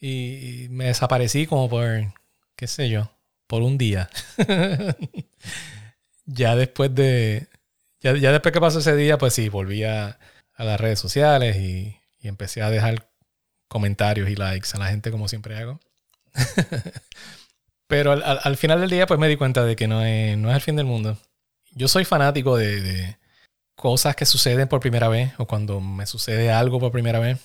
y, 0.00 0.68
me 0.70 0.86
desaparecí 0.86 1.46
como 1.46 1.68
por, 1.68 1.88
qué 2.56 2.66
sé 2.66 2.88
yo, 2.88 3.10
por 3.46 3.62
un 3.62 3.78
día. 3.78 4.08
ya 6.26 6.56
después 6.56 6.94
de, 6.94 7.48
ya, 8.00 8.12
después 8.14 8.52
que 8.52 8.60
pasó 8.60 8.78
ese 8.78 8.96
día, 8.96 9.18
pues 9.18 9.34
sí, 9.34 9.48
volví 9.48 9.84
a, 9.84 10.18
las 10.56 10.78
redes 10.78 10.98
sociales 10.98 11.56
y 11.56 11.96
empecé 12.22 12.60
a 12.60 12.68
dejar 12.68 13.08
comentarios 13.70 14.28
y 14.28 14.34
likes 14.34 14.68
a 14.74 14.78
la 14.78 14.88
gente 14.88 15.10
como 15.10 15.28
siempre 15.28 15.56
hago. 15.56 15.80
Pero 17.90 18.12
al, 18.12 18.56
final 18.56 18.80
del 18.80 18.88
día, 18.88 19.04
pues 19.08 19.18
me 19.18 19.26
di 19.26 19.34
cuenta 19.34 19.64
de 19.64 19.74
que 19.74 19.88
no 19.88 20.04
es, 20.04 20.38
no 20.38 20.48
es 20.48 20.54
el 20.54 20.60
fin 20.62 20.76
del 20.76 20.86
mundo. 20.86 21.18
Yo 21.72 21.88
soy 21.88 22.04
fanático 22.04 22.56
de, 22.56 23.16
cosas 23.74 24.14
que 24.14 24.26
suceden 24.26 24.68
por 24.68 24.78
primera 24.78 25.08
vez 25.08 25.32
o 25.38 25.46
cuando 25.46 25.80
me 25.80 26.06
sucede 26.06 26.52
algo 26.52 26.78
por 26.78 26.92
primera 26.92 27.18
vez. 27.18 27.40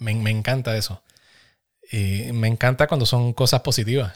Me, 0.00 0.10
encanta 0.10 0.76
eso. 0.76 1.04
Y 1.92 2.32
me 2.32 2.48
encanta 2.48 2.88
cuando 2.88 3.06
son 3.06 3.32
cosas 3.32 3.60
positivas. 3.60 4.12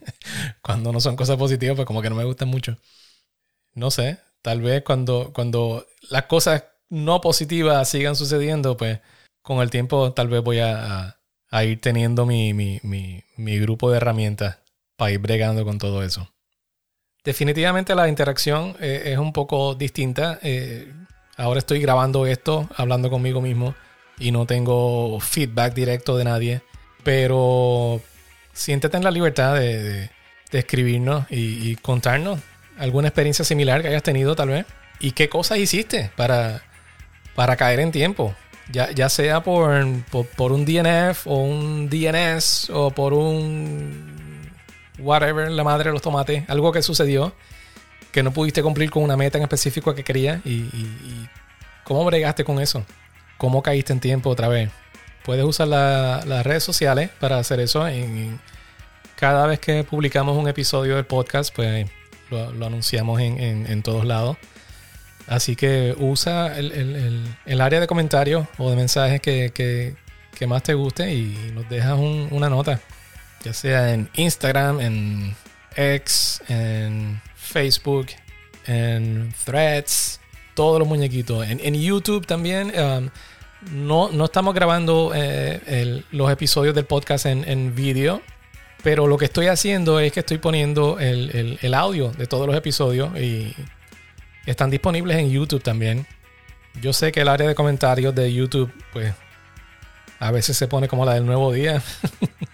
cuando 0.62 0.90
no 0.90 1.02
son 1.02 1.16
cosas 1.16 1.36
positivas, 1.36 1.76
pues 1.76 1.86
como 1.86 2.00
que 2.00 2.08
no 2.08 2.16
me 2.16 2.24
gustan 2.24 2.48
mucho. 2.48 2.78
No 3.74 3.90
sé, 3.90 4.20
tal 4.40 4.62
vez 4.62 4.84
cuando, 4.84 5.34
cuando 5.34 5.86
las 6.08 6.24
cosas 6.24 6.64
no 6.88 7.20
positivas 7.20 7.90
sigan 7.90 8.16
sucediendo, 8.16 8.78
pues 8.78 9.00
con 9.42 9.60
el 9.60 9.68
tiempo 9.68 10.14
tal 10.14 10.28
vez 10.28 10.42
voy 10.42 10.60
a, 10.60 11.18
ir 11.62 11.80
teniendo 11.82 12.24
mi, 12.24 12.54
mi 12.54 13.58
grupo 13.58 13.90
de 13.90 13.98
herramientas 13.98 14.63
para 14.96 15.12
ir 15.12 15.18
bregando 15.18 15.64
con 15.64 15.78
todo 15.78 16.02
eso. 16.02 16.28
Definitivamente 17.24 17.94
la 17.94 18.08
interacción 18.08 18.76
eh, 18.80 19.02
es 19.06 19.18
un 19.18 19.32
poco 19.32 19.74
distinta. 19.74 20.38
Eh, 20.42 20.92
ahora 21.36 21.58
estoy 21.58 21.80
grabando 21.80 22.26
esto, 22.26 22.68
hablando 22.76 23.08
conmigo 23.08 23.40
mismo 23.40 23.74
y 24.18 24.30
no 24.30 24.46
tengo 24.46 25.18
feedback 25.20 25.72
directo 25.74 26.18
de 26.18 26.24
nadie. 26.24 26.62
Pero 27.02 28.02
siéntete 28.52 28.98
en 28.98 29.04
la 29.04 29.10
libertad 29.10 29.54
de, 29.54 30.10
escribirnos 30.52 31.24
y, 31.30 31.74
contarnos 31.76 32.38
alguna 32.78 33.08
experiencia 33.08 33.44
similar 33.44 33.82
que 33.82 33.88
hayas 33.88 34.02
tenido 34.02 34.36
tal 34.36 34.50
vez. 34.50 34.66
Y 35.00 35.12
qué 35.12 35.28
cosas 35.28 35.58
hiciste 35.58 36.10
para, 36.16 36.62
para 37.34 37.56
caer 37.56 37.80
en 37.80 37.90
tiempo. 37.90 38.34
Ya, 38.70 38.90
ya 38.92 39.08
sea 39.08 39.42
por, 39.42 39.72
por 40.36 40.52
un 40.52 40.64
DNF 40.64 41.26
o 41.26 41.36
un 41.38 41.88
DNS 41.88 42.70
o 42.70 42.90
por 42.90 43.12
un 43.14 44.13
whatever, 44.98 45.50
la 45.50 45.64
madre 45.64 45.90
de 45.90 45.92
los 45.92 46.02
tomates, 46.02 46.48
algo 46.48 46.72
que 46.72 46.82
sucedió, 46.82 47.32
que 48.12 48.22
no 48.22 48.32
pudiste 48.32 48.62
cumplir 48.62 48.90
con 48.90 49.02
una 49.02 49.16
meta 49.16 49.38
en 49.38 49.42
específico 49.42 49.94
que 49.94 50.04
querías 50.04 50.44
y, 50.44 50.68
cómo 51.84 52.04
bregaste 52.04 52.44
con 52.44 52.60
eso, 52.60 52.84
cómo 53.36 53.62
caíste 53.62 53.92
en 53.92 54.00
tiempo 54.00 54.30
otra 54.30 54.48
vez. 54.48 54.70
Puedes 55.24 55.44
usar 55.44 55.68
las 55.68 56.44
redes 56.44 56.62
sociales 56.62 57.10
para 57.18 57.38
hacer 57.38 57.60
eso. 57.60 57.86
En, 57.88 58.40
cada 59.16 59.46
vez 59.46 59.60
que 59.60 59.84
publicamos 59.84 60.36
un 60.36 60.48
episodio 60.48 60.96
del 60.96 61.06
podcast, 61.06 61.54
pues 61.54 61.88
lo, 62.30 62.66
anunciamos 62.66 63.20
en, 63.20 63.82
todos 63.82 64.04
lados. 64.04 64.36
Así 65.26 65.56
que 65.56 65.94
usa 65.98 66.58
el, 66.58 67.60
área 67.60 67.80
de 67.80 67.86
comentarios 67.86 68.46
o 68.58 68.70
de 68.70 68.76
mensajes 68.76 69.20
que, 69.20 69.96
más 70.46 70.62
te 70.62 70.74
guste 70.74 71.12
y 71.14 71.52
nos 71.54 71.68
dejas 71.70 71.98
una 71.98 72.50
nota 72.50 72.80
ya 73.44 73.52
sea 73.52 73.92
en 73.92 74.08
Instagram, 74.14 74.80
en 74.80 75.36
X, 75.76 76.42
en 76.48 77.20
Facebook, 77.34 78.06
en 78.66 79.34
Threads, 79.44 80.20
todos 80.54 80.78
los 80.78 80.88
muñequitos. 80.88 81.46
En, 81.46 81.74
YouTube 81.74 82.26
también. 82.26 82.72
Um, 82.78 83.10
no, 83.72 84.10
no, 84.10 84.24
estamos 84.24 84.54
grabando 84.54 85.12
eh, 85.14 86.02
los 86.10 86.30
episodios 86.30 86.74
del 86.74 86.86
podcast 86.86 87.26
en, 87.26 87.48
en 87.48 87.74
vídeo, 87.74 88.22
pero 88.82 89.06
lo 89.06 89.16
que 89.16 89.26
estoy 89.26 89.46
haciendo 89.46 90.00
es 90.00 90.12
que 90.12 90.20
estoy 90.20 90.38
poniendo 90.38 90.98
el, 90.98 91.58
el, 91.60 91.74
audio 91.74 92.10
de 92.12 92.26
todos 92.26 92.46
los 92.46 92.56
episodios 92.56 93.18
y 93.18 93.54
están 94.46 94.70
disponibles 94.70 95.16
en 95.16 95.30
YouTube 95.30 95.62
también. 95.62 96.06
Yo 96.80 96.92
sé 96.92 97.12
que 97.12 97.20
el 97.20 97.28
área 97.28 97.48
de 97.48 97.54
comentarios 97.54 98.14
de 98.14 98.32
YouTube, 98.32 98.70
pues, 98.92 99.14
a 100.18 100.30
veces 100.30 100.56
se 100.56 100.68
pone 100.68 100.88
como 100.88 101.04
la 101.04 101.14
del 101.14 101.24
nuevo 101.24 101.52
día. 101.52 101.82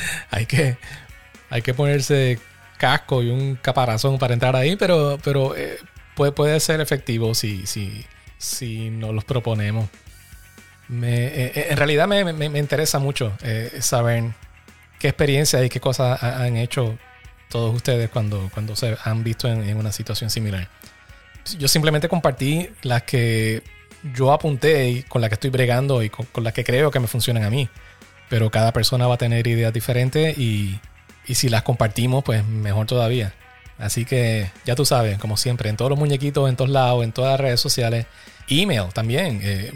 hay, 0.30 0.46
que, 0.46 0.76
hay 1.50 1.62
que 1.62 1.74
ponerse 1.74 2.38
casco 2.78 3.22
y 3.22 3.28
un 3.28 3.56
caparazón 3.56 4.18
para 4.18 4.34
entrar 4.34 4.56
ahí, 4.56 4.76
pero, 4.76 5.18
pero 5.22 5.54
eh, 5.56 5.78
puede, 6.14 6.32
puede 6.32 6.58
ser 6.60 6.80
efectivo 6.80 7.34
si, 7.34 7.66
si, 7.66 8.06
si 8.38 8.90
nos 8.90 9.14
los 9.14 9.24
proponemos. 9.24 9.88
Eh, 10.90 11.52
eh, 11.54 11.66
en 11.68 11.76
realidad 11.76 12.08
me, 12.08 12.58
interesa 12.58 12.98
mucho 12.98 13.36
saber 13.80 14.32
qué 14.98 15.08
experiencias 15.08 15.62
y 15.62 15.68
qué 15.68 15.80
cosas 15.80 16.22
han 16.22 16.56
hecho 16.56 16.98
todos 17.50 17.74
ustedes 17.74 18.08
cuando, 18.08 18.48
cuando 18.54 18.74
se 18.74 18.96
han 19.04 19.22
visto 19.22 19.48
en, 19.48 19.76
una 19.76 19.92
situación 19.92 20.30
similar. 20.30 20.68
Yo 21.58 21.68
simplemente 21.68 22.08
compartí 22.08 22.70
las 22.82 23.02
que 23.02 23.62
yo 24.14 24.32
apunté 24.32 24.88
y 24.88 25.02
con 25.02 25.20
las 25.20 25.28
que 25.28 25.34
estoy 25.34 25.50
bregando 25.50 26.02
y 26.02 26.08
con 26.08 26.44
las 26.44 26.52
que 26.52 26.64
creo 26.64 26.90
que 26.90 27.00
me 27.00 27.06
funcionan 27.06 27.44
a 27.44 27.50
mí 27.50 27.68
pero 28.28 28.50
cada 28.50 28.72
persona 28.72 29.06
va 29.06 29.14
a 29.14 29.18
tener 29.18 29.46
ideas 29.46 29.72
diferentes 29.72 30.36
y, 30.38 30.80
si 31.26 31.48
las 31.48 31.62
compartimos, 31.62 32.24
pues 32.24 32.44
mejor 32.44 32.86
todavía. 32.86 33.34
Así 33.78 34.04
que 34.04 34.50
ya 34.64 34.74
tú 34.74 34.84
sabes, 34.84 35.18
como 35.18 35.36
siempre, 35.36 35.68
en 35.68 35.76
todos 35.76 35.90
los 35.90 35.98
muñequitos, 35.98 36.48
en 36.48 36.56
todos 36.56 36.70
lados, 36.70 37.04
en 37.04 37.12
todas 37.12 37.32
las 37.32 37.40
redes 37.40 37.60
sociales. 37.60 38.06
Email 38.48 38.86
también, 38.92 39.40
eh, 39.42 39.72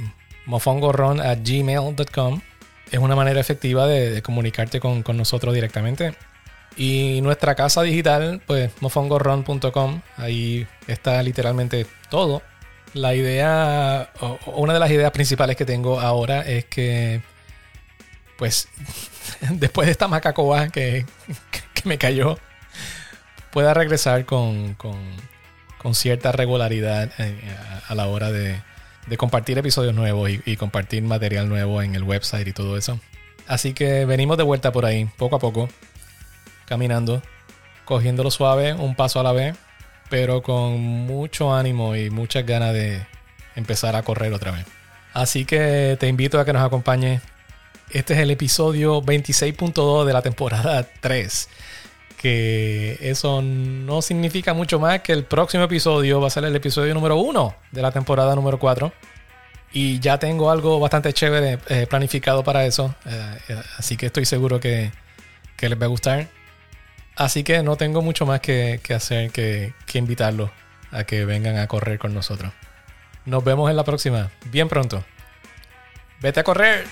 at 0.47 1.39
gmail.com. 1.43 2.41
Es 2.91 2.99
una 2.99 3.17
manera 3.17 3.41
efectiva 3.41 3.87
de, 3.87 4.23
comunicarte 4.23 4.81
con, 4.81 5.05
nosotros 5.15 5.55
directamente. 5.55 6.15
Y 6.77 7.21
nuestra 7.23 7.55
casa 7.55 7.83
digital, 7.83 8.41
pues 8.47 8.71
mofongorron.com. 8.81 10.01
Ahí 10.17 10.67
está 10.87 11.23
literalmente 11.23 11.87
todo. 12.11 12.43
La 12.95 13.15
idea, 13.15 14.11
o 14.21 14.39
una 14.57 14.75
de 14.75 14.81
las 14.81 14.91
ideas 14.91 15.11
principales 15.13 15.57
que 15.57 15.65
tengo 15.65 16.01
ahora 16.01 16.43
es 16.43 16.65
que 16.67 17.23
pues 18.43 18.67
después 19.51 19.87
de 19.87 19.93
esta 19.93 20.09
macacoba 20.09 20.69
que, 20.69 21.07
que, 21.75 21.83
me 21.85 21.97
cayó, 21.97 22.41
pueda 23.53 23.73
regresar 23.73 24.25
con, 24.25 24.77
cierta 25.93 26.33
regularidad 26.33 27.13
eh, 27.19 27.41
a, 27.87 27.95
la 27.95 28.09
hora 28.09 28.33
de, 28.33 28.61
compartir 29.17 29.59
episodios 29.59 29.95
nuevos 29.95 30.29
y, 30.45 30.57
compartir 30.57 31.05
material 31.05 31.49
nuevo 31.49 31.83
en 31.83 31.95
el 31.95 32.03
website 32.03 32.49
y 32.49 32.53
todo 32.53 32.77
eso. 32.77 32.99
Así 33.47 33.75
que 33.75 34.07
venimos 34.07 34.37
de 34.39 34.43
vuelta 34.43 34.73
por 34.73 34.87
ahí, 34.87 35.09
poco 35.17 35.37
a 35.37 35.39
poco, 35.39 35.69
caminando, 36.67 37.23
cogiéndolo 37.85 38.33
suave, 38.33 38.75
un 38.75 38.97
paso 38.97 39.21
a 39.21 39.23
la 39.23 39.31
vez, 39.31 39.55
pero 40.11 40.43
con 40.43 40.81
mucho 40.81 41.55
ánimo 41.55 41.95
y 41.95 42.11
muchas 42.11 42.45
ganas 42.45 42.75
de 42.75 43.07
empezar 43.55 43.95
a 43.95 44.03
correr 44.03 44.33
otra 44.33 44.51
vez. 44.51 44.67
Así 45.13 45.45
que 45.45 45.97
te 46.01 46.09
invito 46.09 46.41
a 46.41 46.45
que 46.45 46.53
nos 46.53 46.67
acompañes 46.67 47.23
este 47.93 48.15
es 48.15 48.21
el 48.21 48.31
episodio 48.31 49.03
26.2 49.03 50.05
de 50.05 50.13
la 50.13 50.23
temporada 50.23 50.87
3. 51.01 51.49
Que 52.17 52.99
eso 53.01 53.43
no 53.43 54.01
significa 54.01 54.55
mucho 54.55 54.79
más 54.79 55.01
que 55.01 55.13
el 55.13 55.25
próximo 55.25 55.65
episodio 55.65 56.21
va 56.21 56.29
a 56.29 56.31
ser 56.31 56.45
el 56.45 56.55
episodio 56.55 56.95
número 56.95 57.17
1 57.17 57.55
de 57.73 57.83
la 57.83 57.91
temporada 57.91 58.35
número 58.35 58.59
4. 58.59 58.93
Y 59.73 59.99
ya 60.01 60.19
tengo 60.19 60.51
algo 60.51 60.79
bastante 60.79 61.13
chévere 61.13 61.59
eh, 61.69 61.87
planificado 61.89 62.45
para 62.45 62.65
eso. 62.65 62.95
Eh, 63.07 63.39
eh, 63.49 63.63
así 63.79 63.97
que 63.97 64.07
estoy 64.07 64.25
seguro 64.25 64.61
que, 64.61 64.93
les 65.61 65.81
va 65.81 65.85
a 65.85 65.89
gustar. 65.89 66.29
Así 67.17 67.45
que 67.45 67.63
no 67.63 67.77
tengo 67.77 68.03
mucho 68.03 68.25
más 68.27 68.41
que, 68.41 68.81
hacer 68.95 69.31
que, 69.31 69.75
que 69.87 69.99
invitarlos 69.99 70.51
a 70.91 71.05
que 71.05 71.25
vengan 71.25 71.59
a 71.59 71.67
correr 71.67 71.99
con 71.99 72.15
nosotros. 72.15 72.53
Nos 73.25 73.45
vemos 73.45 73.71
en 73.71 73.77
la 73.77 73.85
próxima, 73.85 74.31
bien 74.51 74.69
pronto. 74.69 75.05
Vete 76.21 76.41
a 76.41 76.45
correr. 76.45 76.85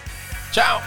Chao. 0.52 0.80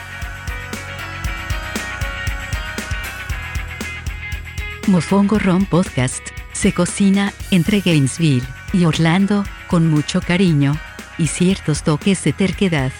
Mofongo 4.88 5.40
Ron 5.40 5.66
Podcast 5.66 6.22
se 6.52 6.74
cocina 6.74 7.32
entre 7.52 7.80
Gainesville 7.80 8.46
y 8.74 8.84
Orlando 8.86 9.46
con 9.68 9.88
mucho 9.90 10.20
cariño 10.22 10.78
y 11.18 11.28
ciertos 11.28 11.84
toques 11.84 12.22
de 12.26 12.34
terquedad. 12.34 12.92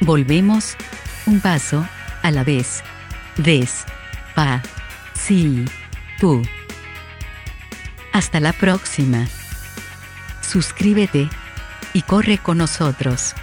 Volvemos 0.00 0.76
un 1.26 1.40
paso 1.40 1.86
a 2.22 2.30
la 2.30 2.44
vez. 2.44 2.82
Des. 3.38 3.84
Pa. 4.34 4.62
Si. 5.14 5.64
Tu. 6.20 6.42
Hasta 8.12 8.40
la 8.40 8.52
próxima. 8.52 9.26
Suscríbete 10.42 11.28
y 11.94 12.02
corre 12.02 12.38
con 12.38 12.58
nosotros. 12.58 13.34